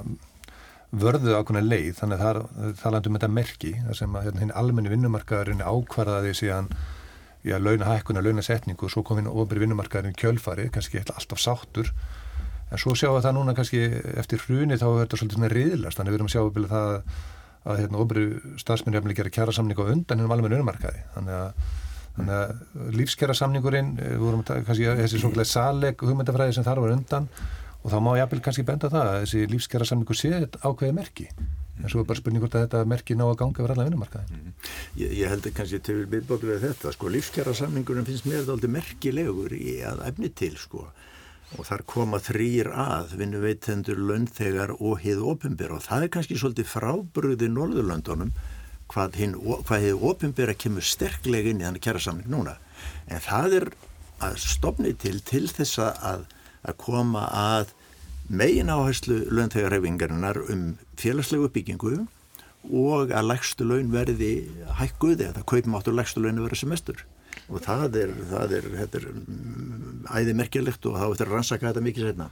vörðu 0.94 1.36
ákveðna 1.36 1.64
leið, 1.66 1.94
þannig 1.98 2.20
að 2.20 2.24
það, 2.24 2.74
það 2.80 2.96
landum 2.96 3.18
þetta 3.18 3.30
merki, 3.34 3.72
þar 3.88 4.00
sem 4.00 4.18
að 4.18 4.28
hérna, 4.28 4.44
hinn 4.44 4.58
almenni 4.62 4.92
vinnumarkaðurinn 4.94 5.64
ákvarðaði 5.66 6.34
síðan 6.38 6.70
já, 7.44 7.58
launahækkuna, 7.60 8.24
launasetningu 8.24 8.88
og 8.88 8.94
svo 8.94 9.04
kom 9.06 9.20
inn 9.20 9.30
ofnbæri 9.32 9.64
vinnumarkaðurinn 9.66 10.18
kjölfari, 10.20 10.70
kannski 10.74 11.02
alltaf 11.02 11.42
sáttur. 11.42 11.90
En 12.72 12.82
svo 12.82 12.94
sjáum 12.98 13.18
við 13.18 13.26
það 13.28 13.38
núna 13.40 13.56
kannski 13.58 13.82
eftir 14.22 14.44
hruni 14.46 14.78
þá 14.80 14.88
er 14.92 15.00
þetta 15.04 15.20
svolítið 15.22 15.56
riðlast, 15.58 16.00
þannig 16.00 16.14
við 16.14 16.20
erum 16.20 16.30
að 16.30 16.36
sjá 16.36 16.44
að, 16.44 16.78
að, 16.80 17.18
að 17.64 17.82
hérna, 17.82 18.04
ofnbæri 18.04 18.54
starfsmenni 18.62 19.02
er 19.02 19.10
að 19.10 19.18
gera 19.20 19.34
kjæra 19.40 19.58
samningu 19.58 19.86
á 19.86 19.92
undan 19.94 20.22
hennum 20.22 20.36
alveg 20.38 20.54
vinnumarkaði. 20.54 21.04
Þannig 21.18 21.40
að, 21.42 21.74
þannig 22.18 22.38
að 22.38 22.94
lífskjæra 23.00 23.36
samningurinn, 23.38 23.96
við 23.98 24.22
vorum 24.22 24.46
að 24.46 24.64
kannski 24.68 24.96
þessi 25.02 25.22
svona 25.22 25.46
saleg 25.50 26.06
hugmyndafræði 26.06 26.58
sem 26.58 26.66
þar 26.68 26.84
var 26.84 26.96
undan 26.98 27.28
og 27.84 27.92
þá 27.92 27.98
má 28.00 28.14
ég 28.18 28.24
að 28.28 28.44
kannski 28.46 28.66
benda 28.68 28.92
það 28.92 29.10
að 29.10 29.20
þessi 29.26 29.46
lífskjæra 29.52 29.88
samningu 29.90 30.16
sé 30.18 30.32
ákveði 30.64 30.96
merki. 30.96 31.28
En 31.82 31.90
svo 31.90 32.04
er 32.04 32.08
bara 32.08 32.20
spurning 32.20 32.44
hvort 32.44 32.54
að 32.56 32.68
þetta 32.68 32.84
merkir 32.86 33.18
ná 33.18 33.24
að 33.26 33.40
ganga 33.40 33.64
verða 33.66 33.74
allar 33.74 33.88
vinnumarkaði 33.90 34.36
mm. 34.36 34.52
ég, 35.02 35.16
ég 35.18 35.32
held 35.32 35.48
kannski 35.58 35.80
til 35.82 36.04
viðbótu 36.06 36.52
við 36.52 36.68
þetta 36.68 36.92
sko, 36.94 37.10
lífskjara 37.10 37.56
samningunum 37.58 38.06
finnst 38.06 38.28
mér 38.30 38.44
þetta 38.44 38.54
aldrei 38.54 38.74
merkilegur 38.76 39.56
í 39.58 39.74
að 39.90 40.04
efni 40.12 40.30
til 40.38 40.54
sko. 40.62 40.86
Og 41.58 41.66
þar 41.66 41.84
koma 41.90 42.20
þrýr 42.22 42.70
að 42.78 43.18
vinnuveitendur, 43.18 44.00
lönnþegar 44.10 44.76
og 44.78 45.02
hið 45.02 45.26
opimbera 45.34 45.80
og 45.80 45.84
það 45.86 46.06
er 46.06 46.14
kannski 46.14 46.38
svolítið 46.38 46.70
frábröði 46.72 47.50
Norðurlöndunum 47.50 48.32
hvað 48.94 49.88
hið 49.88 50.06
opimbera 50.10 50.56
kemur 50.58 50.86
sterklega 50.86 51.52
inn 51.52 51.62
í 51.62 51.68
þannig 51.68 51.86
kjara 51.86 52.04
samning 52.04 52.30
núna 52.32 52.58
en 53.10 53.24
það 53.24 53.58
er 53.60 53.70
að 54.24 54.38
stopni 54.44 54.94
til 55.00 55.18
til 55.26 55.48
þess 55.52 55.80
að, 55.84 56.28
að 56.64 56.78
koma 56.82 57.26
að 57.28 57.74
megin 58.30 58.72
áherslu 58.72 59.24
launþegarhefingarinnar 59.34 60.40
um 60.54 60.68
félagslegu 61.00 61.50
byggingu 61.54 62.06
og 62.72 63.12
að 63.12 63.28
lægstu 63.28 63.68
laun 63.68 63.92
verði 63.92 64.48
hækkuði 64.80 65.32
eða 65.32 65.44
kaupmáttur 65.50 65.98
lægstu 65.98 66.24
laun 66.24 66.40
verði 66.46 66.62
semestur 66.62 67.04
og 67.50 67.60
það 67.66 67.98
er, 68.00 68.14
það 68.30 68.56
er, 68.60 68.70
er 68.86 69.08
mm, 69.10 70.06
æði 70.16 70.36
merkjulegt 70.40 70.88
og 70.88 70.96
þá 71.00 71.06
eftir 71.10 71.28
að 71.28 71.36
rannsaka 71.36 71.70
þetta 71.70 71.84
mikið 71.84 72.08
setna. 72.10 72.30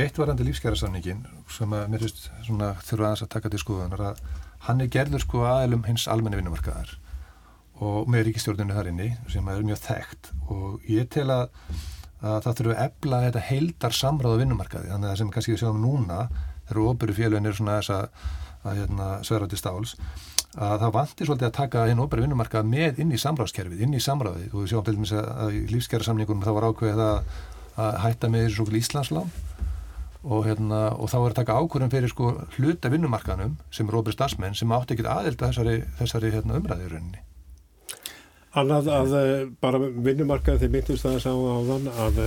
Eitt 0.00 0.16
varandi 0.18 0.46
lífskjærasamningin 0.48 1.20
sem 1.54 1.74
að 1.76 1.90
mér 1.92 2.04
finnst 2.06 2.24
þurfa 2.48 3.10
aðeins 3.10 3.24
að 3.26 3.32
taka 3.34 3.52
til 3.52 3.60
skoðunar 3.62 4.04
að 4.10 4.22
hann 4.68 4.80
er 4.80 4.92
gerður 4.92 5.24
sko 5.24 5.42
aðelum 5.48 5.84
hins 5.88 6.06
almenni 6.10 6.40
vinnumarkaðar 6.40 6.94
og 7.84 8.08
með 8.10 8.28
ríkistjórninu 8.28 8.76
þar 8.76 8.90
inni 8.92 9.08
sem 9.32 9.48
er 9.50 9.64
mjög 9.66 9.80
þekkt. 9.82 10.30
Og 10.54 10.84
ég 10.88 11.08
tel 11.12 11.26
að, 11.34 11.56
að 12.22 12.38
það 12.46 12.60
þurfu 12.60 12.76
ebla 12.84 13.22
þetta 13.26 13.42
heildar 13.48 13.96
samráð 13.98 14.36
á 14.38 14.40
vinnumarkaði. 14.44 14.92
Þannig 14.92 15.08
að 15.08 15.12
það 15.12 15.20
sem 15.20 15.32
kannski 15.34 15.54
við 15.54 15.64
sjáum 15.64 15.82
núna 15.82 16.20
þegar 16.68 16.92
óbyrju 16.92 17.16
félagin 17.18 17.50
er 17.50 17.58
svona 17.58 17.80
þess 17.80 17.94
að, 17.96 18.30
að 18.62 18.80
hérna, 18.80 19.08
sverðandi 19.26 19.60
stáls 19.60 19.96
að 20.54 20.76
það 20.84 20.92
vantir 20.94 21.26
svolítið 21.26 21.48
að 21.48 21.56
taka 21.56 21.84
hinn 21.90 22.00
óbæri 22.04 22.22
vinnumarkað 22.22 22.68
með 22.70 23.00
inn 23.02 23.10
í 23.10 23.18
samráðskerfið, 23.18 23.80
inn 23.82 23.96
í 23.98 24.02
samráðið. 24.02 24.52
Og 24.52 24.62
við 24.62 24.70
sjáum 24.70 24.84
til 24.86 24.94
dæmis 24.94 25.14
að 25.18 25.56
í 25.58 25.62
lífskjæra 25.72 26.06
samningunum 26.06 26.46
þá 26.46 26.52
var 26.54 26.68
ákveðið 26.70 27.02
að, 27.08 27.32
að 27.82 27.98
hætta 28.04 28.30
með 28.30 28.46
þessu 28.46 28.60
svo 28.60 28.78
Íslandslán 28.78 29.32
og, 30.24 30.46
hérna, 30.48 30.80
og 30.96 31.12
þá 31.12 31.18
er 31.20 31.28
að 31.28 31.38
taka 31.40 31.60
ákvörðum 31.60 31.92
fyrir 31.92 32.12
sko 32.12 32.32
hluta 32.56 32.90
vinnumarkaðnum 32.92 33.58
sem 33.74 33.88
er 33.88 34.00
óbæri 34.00 34.16
starfsmenn 34.16 34.56
sem 34.58 34.72
átti 34.74 34.96
ekki 34.96 35.06
aðelda 35.06 35.52
þessari, 35.52 35.78
þessari 36.00 36.32
hérna, 36.34 36.58
umræðirunni. 36.60 37.22
Annað 38.54 38.88
að 38.94 39.12
eh, 39.18 39.32
bara 39.58 39.80
vinnumarkaði 39.82 40.62
þeir 40.62 40.74
myndist 40.76 41.02
það 41.02 41.16
að 41.16 41.24
sá 41.24 41.32
á 41.34 41.58
þann 41.68 41.88
að 41.90 42.20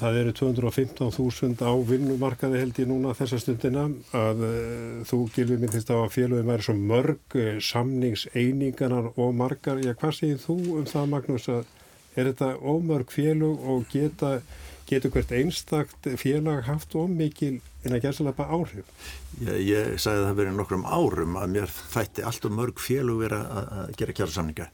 það 0.00 0.16
eru 0.22 0.32
215.000 0.38 1.62
á 1.62 1.72
vinnumarkaði 1.86 2.62
held 2.62 2.80
ég 2.82 2.88
núna 2.90 3.12
þessa 3.14 3.38
stundina 3.42 3.84
að 4.16 4.42
uh, 4.48 4.96
þú 5.06 5.20
gilfið 5.36 5.62
myndist 5.62 5.92
á 5.92 5.96
að 6.00 6.10
félagum 6.16 6.50
væri 6.50 6.66
svo 6.66 6.74
mörg 6.78 7.36
uh, 7.38 7.52
samningseininganar 7.62 9.12
og 9.14 9.30
margar. 9.38 9.78
Já, 9.84 9.94
hvað 9.94 10.18
segir 10.18 10.42
þú 10.42 10.58
um 10.80 10.90
það 10.90 11.08
Magnús 11.14 11.48
að 11.52 11.62
er 12.16 12.28
þetta 12.28 12.50
ómörg 12.58 13.12
félag 13.12 13.68
og 13.72 13.86
geta, 13.92 14.34
getur 14.92 15.14
hvert 15.14 15.34
einstakt 15.36 16.08
félag 16.20 16.66
haft 16.68 16.94
ómikil 16.94 17.58
en 17.82 17.96
að 17.96 18.04
gerðslega 18.06 18.36
bara 18.38 18.58
áhrif? 18.58 19.08
Ég, 19.40 19.58
ég 19.66 19.98
sagði 20.00 20.28
það 20.28 20.38
verið 20.42 20.58
nokkrum 20.60 20.86
árum 20.86 21.36
að 21.40 21.56
mér 21.56 21.74
þætti 21.94 22.26
allt 22.28 22.48
og 22.48 22.56
mörg 22.60 22.82
félag 22.82 23.20
verið 23.24 23.52
að 23.62 23.92
gera 23.98 24.16
kjara 24.20 24.36
samninga 24.36 24.70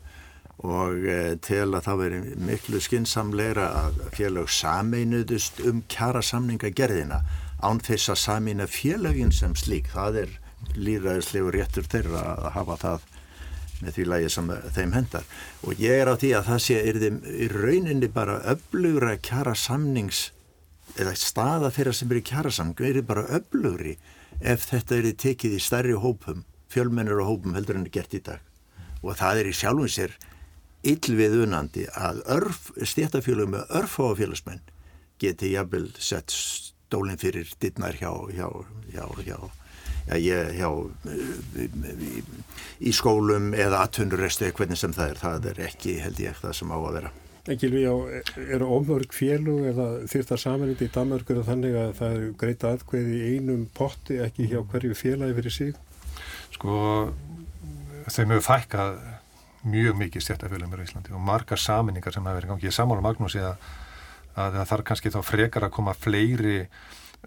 og 0.59 1.05
eh, 1.07 1.37
tel 1.45 1.71
að 1.71 1.85
það 1.87 2.01
veri 2.03 2.19
miklu 2.49 2.81
skinsamleira 2.83 3.69
að 3.85 4.01
félag 4.17 4.49
sameinuðust 4.51 5.63
um 5.71 5.85
kjara 5.91 6.23
samninga 6.25 6.73
gerðina 6.75 7.23
án 7.63 7.79
þess 7.83 8.11
að 8.13 8.23
samina 8.23 8.67
félagin 8.71 9.33
sem 9.35 9.55
slík. 9.59 9.93
Það 9.95 10.23
er 10.25 10.35
líðræðislegu 10.75 11.55
réttur 11.55 11.87
þeirra 11.91 12.25
að 12.35 12.51
hafa 12.57 12.77
það 12.83 13.07
með 13.83 13.95
því 13.97 14.07
lægi 14.13 14.31
sem 14.35 14.51
þeim 14.75 14.95
hendar. 14.97 15.27
Og 15.65 15.81
ég 15.83 16.03
er 16.03 16.11
á 16.11 16.15
því 16.19 16.33
að 16.39 16.49
það 16.51 16.63
sé 16.65 16.79
er 16.83 17.01
þeim 17.03 17.19
í 17.29 17.49
rauninni 17.53 18.11
bara 18.13 18.41
öflugra 18.55 19.17
kjara 19.23 19.55
samnings 19.59 20.29
eða 20.99 21.15
staða 21.19 21.73
þeirra 21.75 21.95
sem 21.95 22.13
er 22.13 22.21
í 22.21 22.25
kjara 22.31 22.53
samningu 22.55 22.89
er 22.89 23.03
bara 23.07 23.27
öflugri 23.39 23.99
ef 24.41 24.67
þetta 24.71 24.99
er 24.99 25.13
tekið 25.19 25.59
í 25.59 25.63
stærri 25.63 25.95
hópum, 25.99 26.45
fjölmennir 26.73 27.21
og 27.23 27.31
hópum 27.33 27.55
heldur 27.59 27.79
en 27.79 27.87
er 27.87 27.95
gert 27.95 28.15
í 28.15 28.23
dag. 28.25 28.43
Og 29.03 29.15
það 29.19 29.43
er 29.43 29.51
í 29.51 29.55
sjálfum 29.55 29.91
sér 29.93 30.17
illviðunandi 30.87 31.87
að 31.99 32.23
örf, 32.39 32.71
stéttafélög 32.87 33.51
með 33.55 33.79
örfáfélagsmenn 33.81 34.63
geti 35.19 35.53
jafnvel 35.55 35.89
sett 35.99 36.31
stólinn 36.35 37.19
fyrir 37.19 37.51
dittnar 37.61 37.99
hjá, 37.99 38.11
hjá, 38.33 38.47
hjá, 38.93 39.05
hjá, 39.27 39.39
hjá 40.09 40.69
í, 41.59 42.23
í 42.81 42.93
skólum 42.97 43.53
eða 43.57 43.85
aðtunurrestu 43.85 44.49
eða 44.49 44.59
hvernig 44.61 44.81
sem 44.81 44.95
það 44.97 45.11
er. 45.13 45.23
Það 45.23 45.49
er 45.53 45.65
ekki 45.69 45.97
held 46.03 46.23
ég 46.25 46.39
það 46.43 46.55
sem 46.61 46.73
á 46.73 46.79
að 46.79 46.95
vera. 46.99 47.13
Á, 47.49 47.95
eru 48.45 48.67
ómörg 48.77 49.15
félug 49.17 49.69
eða 49.71 49.87
þýrta 50.11 50.37
samanlít 50.37 50.83
í 50.85 50.91
Danmarkur 50.93 51.41
þannig 51.47 51.79
að 51.81 51.93
það 51.97 52.17
eru 52.19 52.33
greita 52.43 52.73
aðkveði 52.75 53.15
í 53.17 53.31
einum 53.37 53.63
potti 53.73 54.19
ekki 54.21 54.51
hjá 54.51 54.59
hverju 54.69 54.97
félagi 54.99 55.37
fyrir 55.39 55.55
sig? 55.55 55.79
Sko, 56.53 56.75
þeim 58.05 58.35
hefur 58.35 58.45
fækkað 58.51 58.99
mjög 59.69 59.97
mikið 60.03 60.25
stjættafélum 60.27 60.77
í 60.77 60.85
Íslandi 60.85 61.15
og 61.17 61.25
margar 61.25 61.61
saminningar 61.61 62.15
sem 62.15 62.25
hafa 62.25 62.37
verið 62.37 62.53
gangið. 62.53 62.69
Ég 62.69 62.77
samála 62.77 63.05
Magnúsi 63.05 63.41
að, 63.41 63.65
að 64.37 64.59
það 64.59 64.71
þarf 64.73 64.89
kannski 64.91 65.15
þá 65.15 65.21
frekar 65.27 65.67
að 65.67 65.75
koma 65.79 65.97
fleiri 65.97 66.59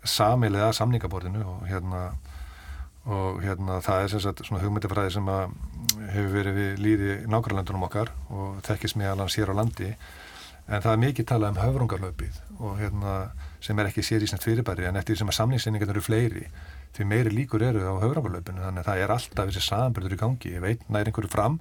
samilega 0.07 0.69
að 0.69 0.77
samningaborðinu 0.79 1.43
og 1.43 1.65
hérna, 1.69 2.03
og 3.09 3.39
hérna 3.41 3.79
það 3.81 4.03
er 4.03 4.23
sagt, 4.23 4.43
svona 4.45 4.61
hugmyndafræði 4.63 5.13
sem 5.15 5.29
hefur 6.11 6.33
verið 6.35 6.59
við 6.59 6.83
líði 6.85 7.15
nákvæmlandunum 7.31 7.87
okkar 7.87 8.11
og 8.29 8.59
þekkist 8.67 8.99
með 8.99 9.15
alveg 9.15 9.33
sér 9.33 9.53
á 9.53 9.57
landi. 9.57 9.95
En 10.71 10.83
það 10.83 10.91
er 10.91 11.01
mikið 11.01 11.27
talað 11.31 11.55
um 11.55 11.61
höfrungarlöpið 11.63 12.37
og 12.61 12.75
hérna 12.77 13.15
sem 13.63 13.79
er 13.81 13.89
ekki 13.89 14.05
sér 14.05 14.23
í 14.23 14.29
sem 14.29 14.39
fyrirbæri 14.39 14.85
en 14.87 14.99
eftir 15.01 15.17
sem 15.17 15.27
að 15.27 15.39
samningssynningarnir 15.39 15.97
eru 15.97 16.05
fleiri 16.05 16.45
því 16.95 17.07
meiri 17.09 17.33
líkur 17.33 17.65
eru 17.65 17.81
á 17.81 17.97
höfrungarlöpinu 18.03 18.61
þannig 18.61 18.83
að 18.83 18.89
það 18.91 19.01
er 19.03 19.13
alltaf 19.15 19.49
þessi 19.49 19.65
samanbyrður 19.65 20.15
í 20.15 20.21
gangi. 20.21 20.53
Ég 20.53 20.63
veit, 20.63 20.85
nær 20.87 21.09
einhverju 21.09 21.31
fram 21.33 21.57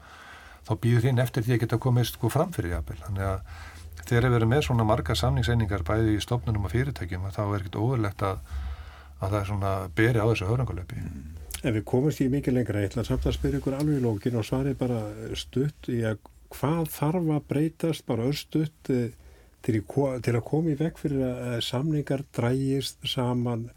þá 0.69 0.73
býður 0.85 1.09
hinn 1.09 1.23
eftir 1.25 1.47
því 1.47 1.57
að 1.57 1.63
geta 1.65 1.81
komist 1.83 2.19
sko 2.19 2.31
framfyrir 2.33 2.77
jafnvel. 2.77 3.01
Þannig 3.07 3.29
að 3.31 4.07
þegar 4.07 4.29
við 4.29 4.39
erum 4.41 4.53
með 4.53 4.65
svona 4.67 4.87
marga 4.87 5.17
samningseiningar 5.17 5.85
bæði 5.87 6.17
í 6.17 6.25
stofnunum 6.25 6.67
og 6.67 6.75
fyrirtækjum 6.75 7.29
þá 7.33 7.43
er 7.47 7.63
ekkert 7.63 7.81
óverlegt 7.81 8.25
að, 8.27 8.43
að 9.21 9.29
það 9.29 9.39
er 9.41 9.49
svona 9.51 9.73
beri 9.97 10.21
á 10.21 10.27
þessu 10.31 10.49
höfrangalöpi. 10.49 11.05
En 11.61 11.77
við 11.77 11.87
komumst 11.89 12.23
í 12.25 12.29
mikið 12.33 12.57
lengra. 12.57 12.83
Eitthvað 12.85 13.09
samt 13.11 13.27
að 13.29 13.37
spyrja 13.37 13.61
ykkur 13.61 13.77
alveg 13.77 14.01
í 14.01 14.05
lókin 14.05 14.39
og 14.41 14.47
svarið 14.49 14.79
bara 14.81 15.01
stutt. 15.37 15.91
Í 15.93 16.01
að 16.09 16.23
hvað 16.51 16.89
þarf 16.95 17.33
að 17.37 17.49
breytast 17.53 18.07
bara 18.09 18.29
örstutt 18.31 18.91
eh, 18.93 19.13
til, 19.65 19.83
til 20.25 20.35
að 20.37 20.47
koma 20.47 20.73
í 20.73 20.79
vekk 20.81 21.03
fyrir 21.03 21.27
að 21.29 21.61
samningar 21.67 22.25
drægist 22.37 23.05
saman, 23.09 23.69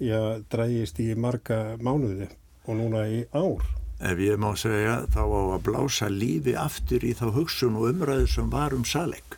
já, 0.00 0.40
drægist 0.50 1.00
í 1.04 1.12
marga 1.14 1.76
mánuði 1.84 2.30
og 2.66 2.80
núna 2.80 3.04
í 3.08 3.22
ár? 3.36 3.64
Ef 3.98 4.20
ég 4.22 4.38
má 4.38 4.52
segja 4.58 5.02
þá 5.10 5.22
á 5.26 5.42
að 5.58 5.64
blása 5.66 6.08
lífi 6.10 6.54
aftur 6.58 7.02
í 7.04 7.14
þá 7.18 7.32
hugsun 7.34 7.78
og 7.80 7.90
umræðu 7.92 8.28
sem 8.30 8.50
var 8.52 8.76
um 8.76 8.86
saleg 8.86 9.37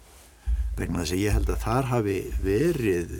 vegna 0.79 1.03
þess 1.03 1.17
að 1.17 1.23
ég 1.25 1.37
held 1.37 1.53
að 1.53 1.63
þar 1.65 1.91
hafi 1.91 2.17
verið 2.45 3.15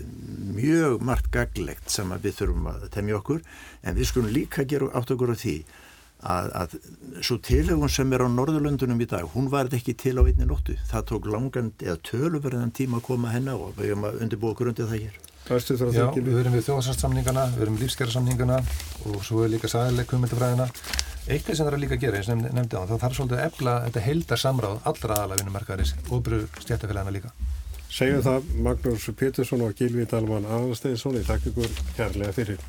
mjög 0.57 1.05
margt 1.07 1.31
gaglegt 1.35 1.93
sem 1.93 2.11
við 2.23 2.37
þurfum 2.41 2.73
að 2.73 2.89
temja 2.95 3.19
okkur 3.21 3.45
en 3.83 3.97
við 3.97 4.11
skulum 4.11 4.35
líka 4.35 4.67
gera 4.69 4.91
átt 4.97 5.13
okkur 5.15 5.35
á 5.35 5.37
því 5.41 5.57
að, 6.21 6.51
að 6.61 6.77
svo 7.25 7.39
tilögun 7.45 7.93
sem 7.93 8.13
er 8.13 8.25
á 8.25 8.29
Norðurlöndunum 8.29 9.01
í 9.01 9.09
dag 9.09 9.29
hún 9.35 9.49
var 9.53 9.71
ekki 9.73 9.97
til 9.97 10.19
á 10.21 10.23
einni 10.25 10.47
nóttu. 10.49 10.77
Það 10.91 11.07
tók 11.13 11.29
langan 11.33 11.73
eða 11.81 11.97
töluverðan 12.07 12.75
tíma 12.77 13.01
að 13.01 13.07
koma 13.09 13.33
hennar 13.35 13.61
og 13.61 13.77
við 13.79 13.93
erum 13.95 14.09
að 14.11 14.25
undirbúa 14.27 14.55
okkur 14.55 14.73
undir 14.73 14.91
það 14.91 15.07
hér. 15.07 15.21
Já, 15.51 16.11
við 16.15 16.37
erum 16.43 16.55
við 16.55 16.67
þjóðsarsamningana, 16.69 17.47
við 17.57 17.65
erum 17.65 17.79
lífsgerðarsamningana 17.81 18.59
og 19.09 19.23
svo 19.27 19.41
er 19.43 19.55
líka 19.55 19.71
sæðileg 19.73 20.07
kumildafræðina 20.11 20.69
Eitt 21.29 21.47
sem 21.47 21.67
það 21.67 21.73
er 21.75 21.83
líka 21.83 21.97
að 21.99 22.05
gera, 22.07 22.21
eins 22.21 22.31
og 22.33 22.41
nefndi 22.41 22.81
á, 22.81 22.89
þá 22.89 22.97
þarf 23.05 23.17
svolítið 23.19 23.39
að 23.39 23.47
efla 23.51 23.77
þetta 23.87 24.05
heildar 24.07 24.41
samráð 24.41 24.79
allra 24.91 25.19
aðalafinum 25.19 25.57
markaðarins 25.59 25.95
og 26.09 26.23
brú 26.27 26.41
stjættafélagana 26.65 27.15
líka. 27.15 27.33
Segjum 27.91 28.23
það 28.25 28.51
Magnús 28.65 29.09
Pétursson 29.19 29.65
og 29.67 29.75
Gilvi 29.77 30.07
Dalman 30.09 30.47
Aðalsteinsson, 30.49 31.19
ég 31.21 31.27
takk 31.29 31.51
ykkur 31.51 31.73
kærlega 31.97 32.33
fyrir. 32.37 32.63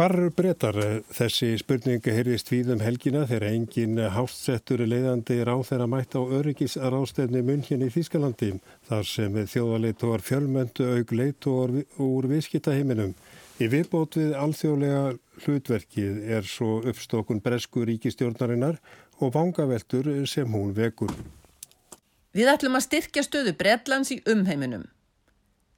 Hvar 0.00 0.14
eru 0.16 0.30
breytar? 0.32 0.76
Þessi 1.12 1.58
spurningi 1.60 2.12
heyrðist 2.16 2.48
víðum 2.48 2.80
helgina 2.80 3.26
þegar 3.28 3.50
engin 3.50 3.98
hástsettur 4.14 4.80
leiðandi 4.88 5.34
ráð 5.44 5.66
þeirra 5.68 5.88
mætt 5.92 6.14
á 6.16 6.24
öryggisrástefni 6.24 7.42
hérna 7.44 7.84
í 7.84 7.92
Þýskalandi 7.92 8.48
þar 8.88 9.04
sem 9.04 9.34
þjóðarleitóar 9.52 10.24
fjölmöndu 10.24 10.86
auk 10.94 11.12
leitóar 11.12 11.74
úr 12.00 12.28
viðskiptaheiminum. 12.30 13.12
Í 13.60 13.68
viðbót 13.74 14.16
við 14.16 14.32
alþjóðlega 14.40 15.02
hlutverkið 15.44 16.22
er 16.38 16.48
svo 16.48 16.78
uppstokkun 16.80 17.42
bresku 17.44 17.84
ríkistjórnarinnar 17.90 18.80
og 19.20 19.34
vangaveltur 19.36 20.08
sem 20.24 20.48
hún 20.48 20.72
vekur. 20.80 21.12
Við 22.32 22.48
ætlum 22.54 22.80
að 22.80 22.86
styrkja 22.88 23.26
stöðu 23.28 23.52
Breitlands 23.52 24.14
í 24.16 24.22
umheiminum. 24.24 24.88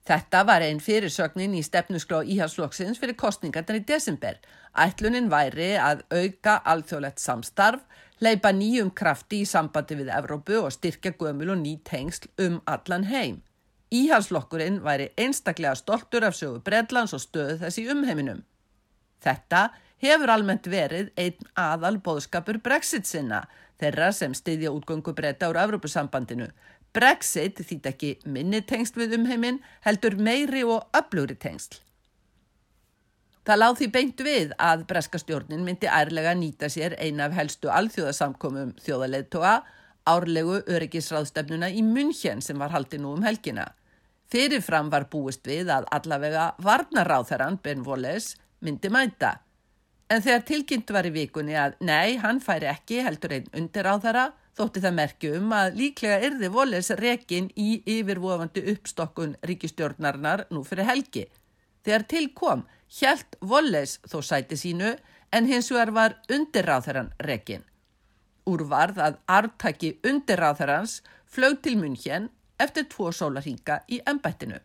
Þetta 0.02 0.40
var 0.42 0.64
einn 0.66 0.80
fyrirsögnin 0.82 1.52
í 1.54 1.60
stefnusgló 1.62 2.24
íhalsflokksins 2.26 2.98
fyrir 2.98 3.14
kostningarnar 3.18 3.78
í 3.78 3.84
desember. 3.86 4.40
Ætlunin 4.74 5.28
væri 5.30 5.76
að 5.78 6.02
auka 6.10 6.56
alþjóðlegt 6.72 7.22
samstarf, 7.22 7.84
leipa 8.18 8.50
nýjum 8.50 8.90
krafti 8.98 9.44
í 9.44 9.46
sambandi 9.46 10.00
við 10.00 10.10
Evrópu 10.16 10.58
og 10.64 10.74
styrkja 10.74 11.14
gömul 11.20 11.52
og 11.54 11.62
ný 11.62 11.76
tengsl 11.86 12.32
um 12.42 12.58
allan 12.66 13.06
heim. 13.12 13.42
Íhalsflokkurinn 13.94 14.80
væri 14.82 15.12
einstaklega 15.20 15.76
stoltur 15.78 16.26
af 16.26 16.34
sögu 16.34 16.58
Breitlands 16.66 17.14
og 17.14 17.22
stöðu 17.22 17.60
þessi 17.62 17.86
umheiminum. 17.92 18.42
Þetta 19.22 19.68
hefur 20.02 20.32
almennt 20.34 20.66
verið 20.66 21.12
einn 21.14 21.50
aðal 21.54 22.00
bóðskapur 22.02 22.58
Brexit 22.64 23.06
sinna, 23.06 23.44
þeirra 23.78 24.10
sem 24.16 24.34
styðja 24.34 24.72
útgöngu 24.74 25.14
breyta 25.14 25.50
úr 25.52 25.60
Evrópusambandinu, 25.62 26.48
Brexit 26.92 27.62
þýtt 27.64 27.88
ekki 27.88 28.10
minni 28.28 28.60
tengsl 28.68 29.00
við 29.00 29.16
umheiminn, 29.20 29.62
heldur 29.86 30.18
meiri 30.20 30.64
og 30.68 30.84
öflugri 30.96 31.38
tengsl. 31.40 31.78
Það 33.42 33.58
láð 33.58 33.78
því 33.78 33.86
beint 33.94 34.20
við 34.22 34.52
að 34.62 34.82
breska 34.90 35.18
stjórnin 35.18 35.64
myndi 35.66 35.88
ærlega 35.90 36.34
nýta 36.38 36.68
sér 36.70 36.94
eina 37.00 37.26
af 37.26 37.32
helstu 37.34 37.72
alþjóðasamkomum 37.74 38.76
þjóðaleðtoga, 38.84 39.54
árlegu 40.06 40.60
öryggisráðstefnuna 40.70 41.70
í 41.74 41.82
München 41.86 42.42
sem 42.44 42.58
var 42.58 42.70
haldið 42.74 43.02
nú 43.02 43.16
um 43.16 43.26
helgina. 43.26 43.72
Fyrirfram 44.30 44.92
var 44.92 45.08
búist 45.10 45.42
við 45.48 45.72
að 45.74 45.88
allavega 45.90 46.52
varnaráþarann 46.62 47.58
Ben 47.64 47.82
Wallace 47.86 48.38
myndi 48.62 48.92
mæta. 48.92 49.40
En 50.08 50.22
þegar 50.22 50.46
tilkynnt 50.46 50.94
var 50.94 51.08
í 51.08 51.12
vikunni 51.14 51.58
að 51.58 51.74
nei, 51.80 52.18
hann 52.22 52.38
færi 52.40 52.68
ekki 52.70 53.02
heldur 53.02 53.34
einn 53.38 53.50
undir 53.58 53.88
á 53.90 53.96
þeirra, 53.98 54.24
þótti 54.58 54.82
það 54.84 54.96
merkjum 54.98 55.52
að 55.56 55.78
líklega 55.80 56.18
yrði 56.28 56.50
Wallace 56.52 56.96
rekin 57.00 57.48
í 57.56 57.82
yfirvofandi 57.98 58.64
uppstokkun 58.74 59.36
ríkistjórnarnar 59.48 60.46
nú 60.52 60.62
fyrir 60.68 60.88
helgi. 60.90 61.26
Þegar 61.82 62.06
til 62.10 62.28
kom, 62.36 62.66
hjælt 62.92 63.38
Wallace 63.40 64.00
þó 64.08 64.20
sæti 64.22 64.58
sínu 64.60 64.94
en 65.32 65.48
hins 65.48 65.70
vegar 65.72 65.94
var 65.96 66.18
undirráþarann 66.30 67.12
rekin. 67.26 67.64
Úr 68.46 68.66
varð 68.68 69.00
að 69.00 69.18
artaki 69.30 69.96
undirráþarans 70.04 71.00
flög 71.26 71.60
til 71.62 71.78
München 71.80 72.28
eftir 72.60 72.86
tvo 72.92 73.10
sólarhinga 73.14 73.80
í 73.88 74.02
ennbættinu. 74.06 74.60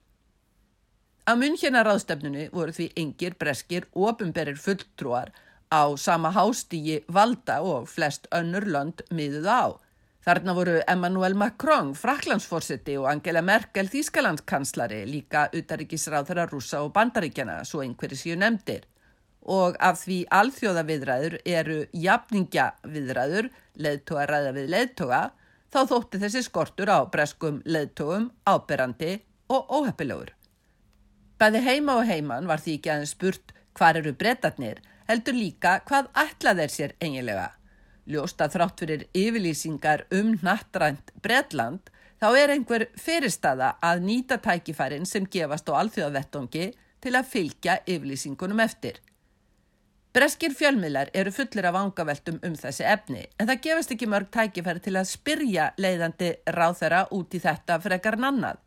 Á 1.28 1.32
Münchena 1.36 1.84
ráðstefnunu 1.84 2.48
voru 2.54 2.72
því 2.76 2.92
engir 3.00 3.36
breskir 3.40 3.88
ofinberir 3.92 4.60
fulltrúar 4.60 5.34
á 5.72 5.84
sama 5.98 6.32
hástígi 6.32 7.04
valda 7.08 7.62
og 7.62 7.88
flest 7.90 8.28
önnur 8.32 8.66
lönd 8.68 9.04
miðuð 9.12 9.48
á. 9.48 9.66
Þarna 10.28 10.54
voru 10.58 10.76
Emmanuel 10.92 11.38
Macron, 11.40 11.94
Fraklandsforsiti 11.96 12.98
og 13.00 13.08
Angela 13.08 13.42
Merkel, 13.42 13.88
Þýskalandskanslari, 13.88 15.06
líka 15.08 15.46
utaríkisráð 15.56 16.28
þeirra 16.28 16.48
rúsa 16.52 16.82
og 16.84 16.92
bandaríkjana, 16.98 17.62
svo 17.64 17.80
einhverju 17.86 18.20
síu 18.20 18.36
nefndir. 18.36 18.84
Og 19.48 19.78
af 19.80 20.02
því 20.02 20.26
alþjóðaviðræður 20.36 21.38
eru 21.48 21.78
jafningjaviðræður, 21.96 23.48
leðtoga 23.80 24.26
ræða 24.28 24.52
við 24.58 24.68
leðtoga, 24.74 25.22
þá 25.72 25.80
þótti 25.94 26.22
þessi 26.26 26.44
skortur 26.44 26.92
á 26.92 27.00
breskum 27.08 27.62
leðtogum 27.64 28.28
áberandi 28.44 29.22
og 29.48 29.72
óheppilegur. 29.80 30.34
Bæði 31.40 31.64
heima 31.64 32.02
og 32.02 32.08
heiman 32.10 32.52
var 32.52 32.60
því 32.60 32.80
ekki 32.82 32.92
aðeins 32.92 33.16
spurt 33.16 33.56
hvar 33.78 33.96
eru 34.00 34.12
brettarnir, 34.12 34.82
heldur 35.08 35.38
líka 35.38 35.80
hvað 35.88 36.12
ætlað 36.24 36.64
er 36.66 36.74
sér 36.74 36.96
eiginlega. 37.02 37.50
Ljósta 38.08 38.48
þrátt 38.52 38.80
fyrir 38.80 39.08
yfirlýsingar 39.16 40.06
um 40.16 40.36
nattrænt 40.44 41.12
Bretland, 41.24 41.90
þá 42.22 42.28
er 42.40 42.54
einhver 42.54 42.88
fyrirstaða 42.98 43.74
að 43.84 44.06
nýta 44.08 44.40
tækifærin 44.44 45.06
sem 45.06 45.28
gefast 45.28 45.68
á 45.70 45.80
alþjóðavettongi 45.82 46.72
til 47.04 47.14
að 47.16 47.30
fylgja 47.34 47.82
yfirlýsingunum 47.86 48.64
eftir. 48.64 49.02
Breskir 50.16 50.56
fjölmiðlar 50.58 51.12
eru 51.14 51.30
fullir 51.30 51.68
af 51.70 51.76
vangaveltum 51.76 52.40
um 52.48 52.56
þessi 52.58 52.86
efni 52.90 53.26
en 53.38 53.50
það 53.50 53.60
gefast 53.68 53.92
ekki 53.94 54.08
mörg 54.10 54.32
tækifæri 54.34 54.82
til 54.82 54.96
að 54.98 55.12
spyrja 55.12 55.68
leiðandi 55.78 56.32
ráþæra 56.56 57.04
út 57.14 57.36
í 57.38 57.42
þetta 57.44 57.78
frekar 57.84 58.18
nannað. 58.18 58.58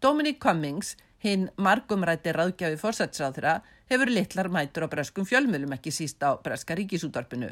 Dominic 0.00 0.38
Cummings, 0.44 0.94
hinn 1.18 1.48
margumrætti 1.58 2.30
ráðgjafi 2.36 2.78
fórsætsráþæra, 2.78 3.56
hefur 3.90 4.10
litlar 4.10 4.48
mætur 4.52 4.86
á 4.86 4.88
breskum 4.92 5.26
fjölmiðlum 5.26 5.74
ekki 5.74 5.90
síst 5.94 6.22
á 6.22 6.38
breska 6.38 6.76
ríkisútvarpinu. 6.78 7.50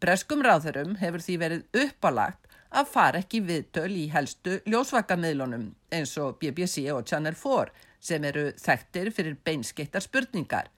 Breskum 0.00 0.44
ráþærum 0.46 0.94
hefur 1.00 1.24
því 1.24 1.38
verið 1.42 1.80
uppalagt 1.82 2.46
að 2.70 2.90
fara 2.92 3.20
ekki 3.24 3.42
viðtöl 3.42 3.90
í 3.98 4.06
helstu 4.12 4.60
ljósvakamiðlunum 4.70 5.66
eins 5.90 6.14
og 6.22 6.38
BBC 6.38 6.86
og 6.94 7.02
Channel 7.10 7.34
4 7.34 7.74
sem 8.00 8.24
eru 8.24 8.46
þekktir 8.56 9.10
fyrir 9.12 9.36
beinskittar 9.44 10.06
spurningar. 10.06 10.70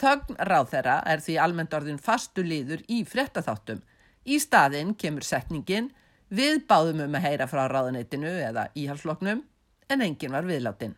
Þögn 0.00 0.40
ráð 0.48 0.72
þeirra 0.72 0.96
er 1.06 1.20
því 1.22 1.36
almennt 1.44 1.76
orðin 1.76 2.00
fastu 2.02 2.42
líður 2.42 2.82
í 2.88 3.04
fréttaþáttum. 3.06 3.84
Í 4.24 4.40
staðinn 4.40 4.96
kemur 4.98 5.28
setningin 5.28 5.92
við 6.32 6.64
báðum 6.66 7.04
um 7.04 7.20
að 7.20 7.28
heyra 7.28 7.46
frá 7.46 7.66
ráðanettinu 7.68 8.32
eða 8.48 8.70
íhalsloknum 8.74 9.44
en 9.92 10.02
engin 10.08 10.32
var 10.32 10.48
viðláttinn. 10.48 10.96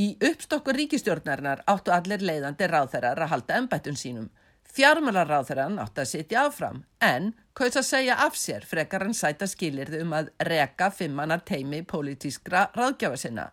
Í 0.00 0.14
uppstokkur 0.24 0.78
ríkistjórnarinnar 0.78 1.64
áttu 1.68 1.92
allir 1.92 2.22
leiðandi 2.24 2.68
ráðherrar 2.70 3.18
að 3.20 3.32
halda 3.34 3.56
ennbættun 3.60 3.98
sínum. 4.00 4.28
Fjármálar 4.70 5.28
ráðherran 5.28 5.80
átti 5.82 6.00
að 6.04 6.08
sitja 6.12 6.44
áfram 6.46 6.84
en 7.04 7.32
kaus 7.58 7.76
að 7.76 7.88
segja 7.88 8.16
af 8.24 8.38
sér 8.38 8.64
frekar 8.70 9.04
hann 9.04 9.16
sæta 9.18 9.48
skilirði 9.50 10.04
um 10.04 10.14
að 10.16 10.30
reka 10.46 10.92
fimmannar 10.94 11.42
teimi 11.44 11.82
pólitískra 11.82 12.68
ráðgjafa 12.78 13.18
sinna. 13.24 13.48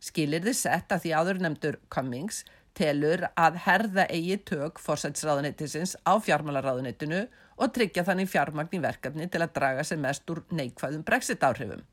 Skilirði 0.00 0.56
sett 0.56 0.96
að 0.96 1.04
því 1.04 1.14
áður 1.20 1.42
nefndur 1.44 1.78
Cummings 1.92 2.42
telur 2.76 3.28
að 3.36 3.60
herða 3.68 4.08
eigi 4.08 4.40
tök 4.48 4.80
fórsætsráðuneytisins 4.82 5.94
á 6.08 6.16
fjármálaráðuneytinu 6.24 7.26
og 7.56 7.72
tryggja 7.76 8.04
þannig 8.08 8.32
fjármagn 8.32 8.80
í 8.80 8.82
verkefni 8.82 9.28
til 9.28 9.44
að 9.44 9.54
draga 9.60 9.84
sig 9.84 10.00
mest 10.00 10.28
úr 10.32 10.42
neikvæðum 10.50 11.04
brexit 11.06 11.44
áhrifum. 11.46 11.84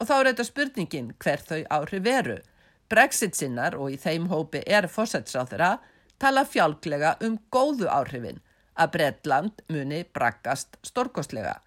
Og 0.00 0.08
þá 0.08 0.14
er 0.18 0.30
þetta 0.30 0.52
spurningin 0.52 1.14
hver 1.18 1.48
þau 1.48 1.60
áhrif 1.80 2.04
veru. 2.04 2.42
Brexit 2.90 3.36
sinnar 3.36 3.76
og 3.80 3.94
í 3.94 3.98
þeim 4.00 4.28
hópi 4.30 4.62
er 4.66 4.88
fórsætsráðura 4.92 5.78
tala 6.20 6.44
fjálglega 6.46 7.16
um 7.24 7.38
góðu 7.52 7.88
áhrifin 7.90 8.42
að 8.74 8.92
Bredland 8.96 9.62
muni 9.70 10.02
brakkast 10.14 10.78
stórkostlega. 10.86 11.58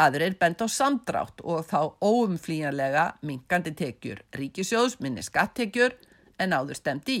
Aðrir 0.00 0.36
bend 0.40 0.62
á 0.64 0.68
samdrátt 0.70 1.42
og 1.44 1.66
þá 1.68 1.92
óumflíjanlega 2.00 3.04
minkandi 3.26 3.74
tekjur, 3.76 4.22
ríkisjóðs 4.32 4.96
minni 5.04 5.24
skattekjur 5.24 5.96
en 6.40 6.56
áður 6.56 6.78
stemt 6.78 7.10
í. 7.12 7.20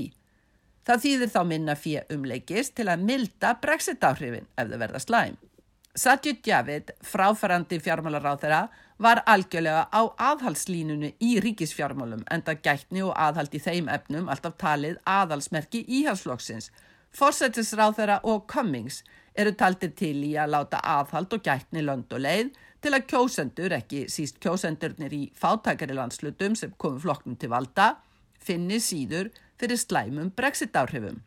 Það 0.88 1.02
þýðir 1.04 1.32
þá 1.34 1.40
minna 1.44 1.76
fyrir 1.76 2.14
umleikist 2.14 2.74
til 2.78 2.88
að 2.88 3.04
milda 3.04 3.52
brexit 3.60 4.04
áhrifin 4.04 4.48
ef 4.56 4.70
þau 4.70 4.78
verða 4.80 5.02
slæm. 5.02 5.36
Sajid 5.94 6.46
Javid, 6.46 6.94
fráfærandi 7.04 7.80
fjármálaráð 7.82 8.44
þeirra, 8.44 8.60
var 9.00 9.22
algjörlega 9.32 9.86
á 9.88 10.02
aðhalslínunu 10.30 11.14
í 11.24 11.30
ríkisfjármálum 11.40 12.26
en 12.30 12.42
það 12.44 12.62
gætni 12.66 13.04
og 13.06 13.14
aðhald 13.16 13.54
í 13.56 13.60
þeim 13.64 13.88
efnum 13.88 14.28
alltaf 14.28 14.58
talið 14.60 14.98
aðhalsmerki 15.08 15.86
íhalsflokksins. 16.00 16.68
Forsættisráð 17.16 17.96
þeirra 17.96 18.18
og 18.28 18.44
Cummings 18.52 19.00
eru 19.34 19.54
taldir 19.56 19.94
til 19.96 20.18
í 20.26 20.34
að 20.36 20.52
láta 20.54 20.82
aðhald 20.84 21.32
og 21.32 21.44
gætni 21.46 21.84
lönd 21.86 22.12
og 22.12 22.20
leið 22.26 22.52
til 22.80 22.92
að 22.96 23.06
kjósendur, 23.12 23.72
ekki 23.76 24.04
síst 24.12 24.38
kjósendurnir 24.40 25.12
í 25.16 25.22
fátakari 25.36 25.96
landslutum 25.96 26.56
sem 26.56 26.72
komu 26.80 27.00
flokknum 27.00 27.36
til 27.40 27.50
valda, 27.52 27.94
finni 28.40 28.80
síður 28.80 29.32
fyrir 29.60 29.80
slæmum 29.80 30.30
brexit 30.36 30.76
áhrifum. 30.76 31.20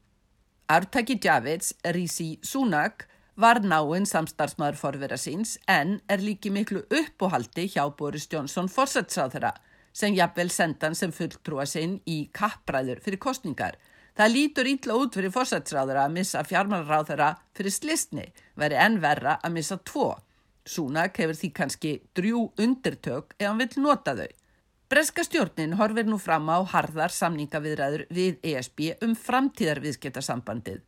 Ártaki 0.69 1.19
Javits, 1.21 1.73
Rísi 1.83 2.37
Súnak, 2.41 3.07
var 3.35 3.59
náinn 3.65 4.05
samstarfsmaður 4.05 4.77
forvera 4.77 5.17
síns 5.17 5.55
en 5.69 5.99
er 6.11 6.21
líki 6.21 6.51
miklu 6.53 6.83
uppóhaldi 6.93 7.65
hjá 7.73 7.87
Boris 7.97 8.27
Johnson 8.31 8.69
fórsætsáðara 8.69 9.53
sem 9.93 10.13
jafnvel 10.17 10.49
sendan 10.53 10.95
sem 10.97 11.13
fulltrúa 11.13 11.65
sinn 11.69 11.99
í 12.09 12.27
kappræður 12.33 13.01
fyrir 13.05 13.21
kostningar. 13.21 13.77
Það 14.13 14.33
lítur 14.35 14.69
ítla 14.69 14.97
út 15.01 15.15
fyrir 15.17 15.33
fórsætsráðara 15.33 16.05
að 16.05 16.15
missa 16.19 16.43
fjármálráðara 16.45 17.31
fyrir 17.57 17.73
slistni, 17.73 18.27
veri 18.55 18.77
enn 18.77 18.99
verra 19.01 19.39
að 19.41 19.57
missa 19.57 19.79
tvo. 19.81 20.11
Súnak 20.65 21.17
hefur 21.17 21.35
því 21.35 21.49
kannski 21.57 21.93
drjú 22.15 22.45
undirtök 22.61 23.33
ef 23.39 23.47
hann 23.47 23.61
vil 23.61 23.81
nota 23.81 24.13
þau. 24.15 24.29
Breska 24.93 25.25
stjórnin 25.25 25.73
horfir 25.79 26.05
nú 26.05 26.19
fram 26.21 26.49
á 26.53 26.61
harðar 26.69 27.09
samningaviðræður 27.09 28.05
við 28.13 28.37
ESB 28.45 28.91
um 29.01 29.15
framtíðarviðskiptarsambandið. 29.17 30.83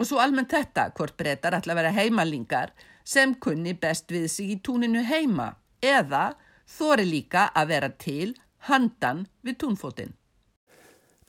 Og 0.00 0.08
svo 0.08 0.20
almennt 0.22 0.54
þetta, 0.54 0.88
hvort 0.96 1.16
breytar 1.20 1.58
ætla 1.58 1.74
að 1.74 1.82
vera 1.82 1.92
heimalingar 1.92 2.70
sem 3.04 3.34
kunni 3.36 3.74
best 3.76 4.08
við 4.12 4.30
sig 4.32 4.54
í 4.54 4.60
túninu 4.64 5.02
heima 5.04 5.52
eða 5.84 6.30
þóri 6.70 7.04
líka 7.04 7.50
að 7.52 7.74
vera 7.74 7.90
til 8.00 8.30
handan 8.70 9.26
við 9.44 9.58
túnfótinn. 9.60 10.16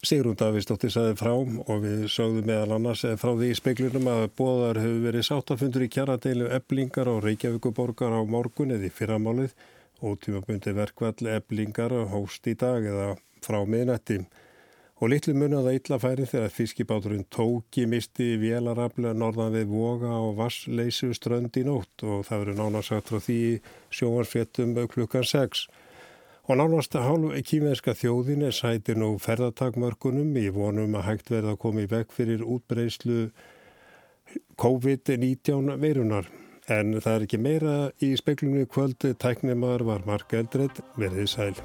Sigrun 0.01 0.37
Davíðsdóttir 0.39 0.89
saði 0.89 1.17
frá 1.19 1.33
og 1.35 1.83
við 1.83 2.07
sögðum 2.09 2.47
meðal 2.49 2.77
annars 2.79 3.03
frá 3.21 3.35
því 3.35 3.51
í 3.51 3.57
speiklunum 3.59 4.07
að 4.09 4.23
bóðar 4.39 4.79
hefur 4.81 5.03
verið 5.03 5.27
sáttafundur 5.27 5.85
í 5.85 5.89
kjaradeilu 5.93 6.47
eblingar 6.55 7.11
á 7.11 7.15
Reykjavíkuborgar 7.21 8.15
á 8.17 8.21
morgun 8.25 8.73
eða 8.73 8.89
í 8.89 8.95
fyrramálið 8.95 9.53
Ótímabundi 10.01 10.73
verkvall 10.73 11.29
eblingar 11.35 11.93
hóst 12.09 12.47
í 12.49 12.55
dag 12.57 12.81
eða 12.81 13.11
frá 13.45 13.59
miðnætti 13.61 14.23
og 15.01 15.09
litlu 15.09 15.33
munið 15.33 15.65
að 15.65 15.77
illa 15.79 15.97
færi 16.01 16.25
þegar 16.29 16.51
fiskibáturinn 16.53 17.23
tóki 17.33 17.87
misti 17.89 18.35
vélarafla 18.41 19.15
norðan 19.17 19.55
við 19.55 19.71
voga 19.73 20.13
og 20.21 20.35
vassleysu 20.37 21.09
strönd 21.17 21.57
í 21.57 21.63
nótt 21.65 22.05
og 22.05 22.27
það 22.27 22.43
verið 22.43 22.59
nánarsagt 22.61 23.09
frá 23.09 23.23
því 23.25 23.39
sjóarsfjettum 23.97 24.77
klukkan 24.93 25.25
6. 25.25 25.65
Og 26.49 26.57
nánast 26.57 26.97
hálf 26.97 27.33
kýmverska 27.49 27.95
þjóðin 27.97 28.45
er 28.45 28.53
sætir 28.53 28.97
nú 29.01 29.15
ferðartakmörkunum 29.21 30.37
í 30.37 30.47
vonum 30.53 30.97
að 30.99 31.07
hægt 31.09 31.33
verða 31.33 31.55
að 31.55 31.61
koma 31.65 31.85
í 31.85 31.89
vekk 31.89 32.13
fyrir 32.13 32.45
útbreyslu 32.45 33.29
COVID-19 34.61 35.77
veirunar. 35.81 36.29
En 36.69 36.99
það 37.01 37.13
er 37.13 37.25
ekki 37.25 37.41
meira 37.41 37.77
í 38.05 38.13
speklunni 38.19 38.67
kvöldu, 38.69 39.15
tæknumar 39.17 39.85
var 39.87 40.05
Mark 40.05 40.33
Eldred, 40.37 40.83
verðið 40.97 41.31
sæl. 41.33 41.55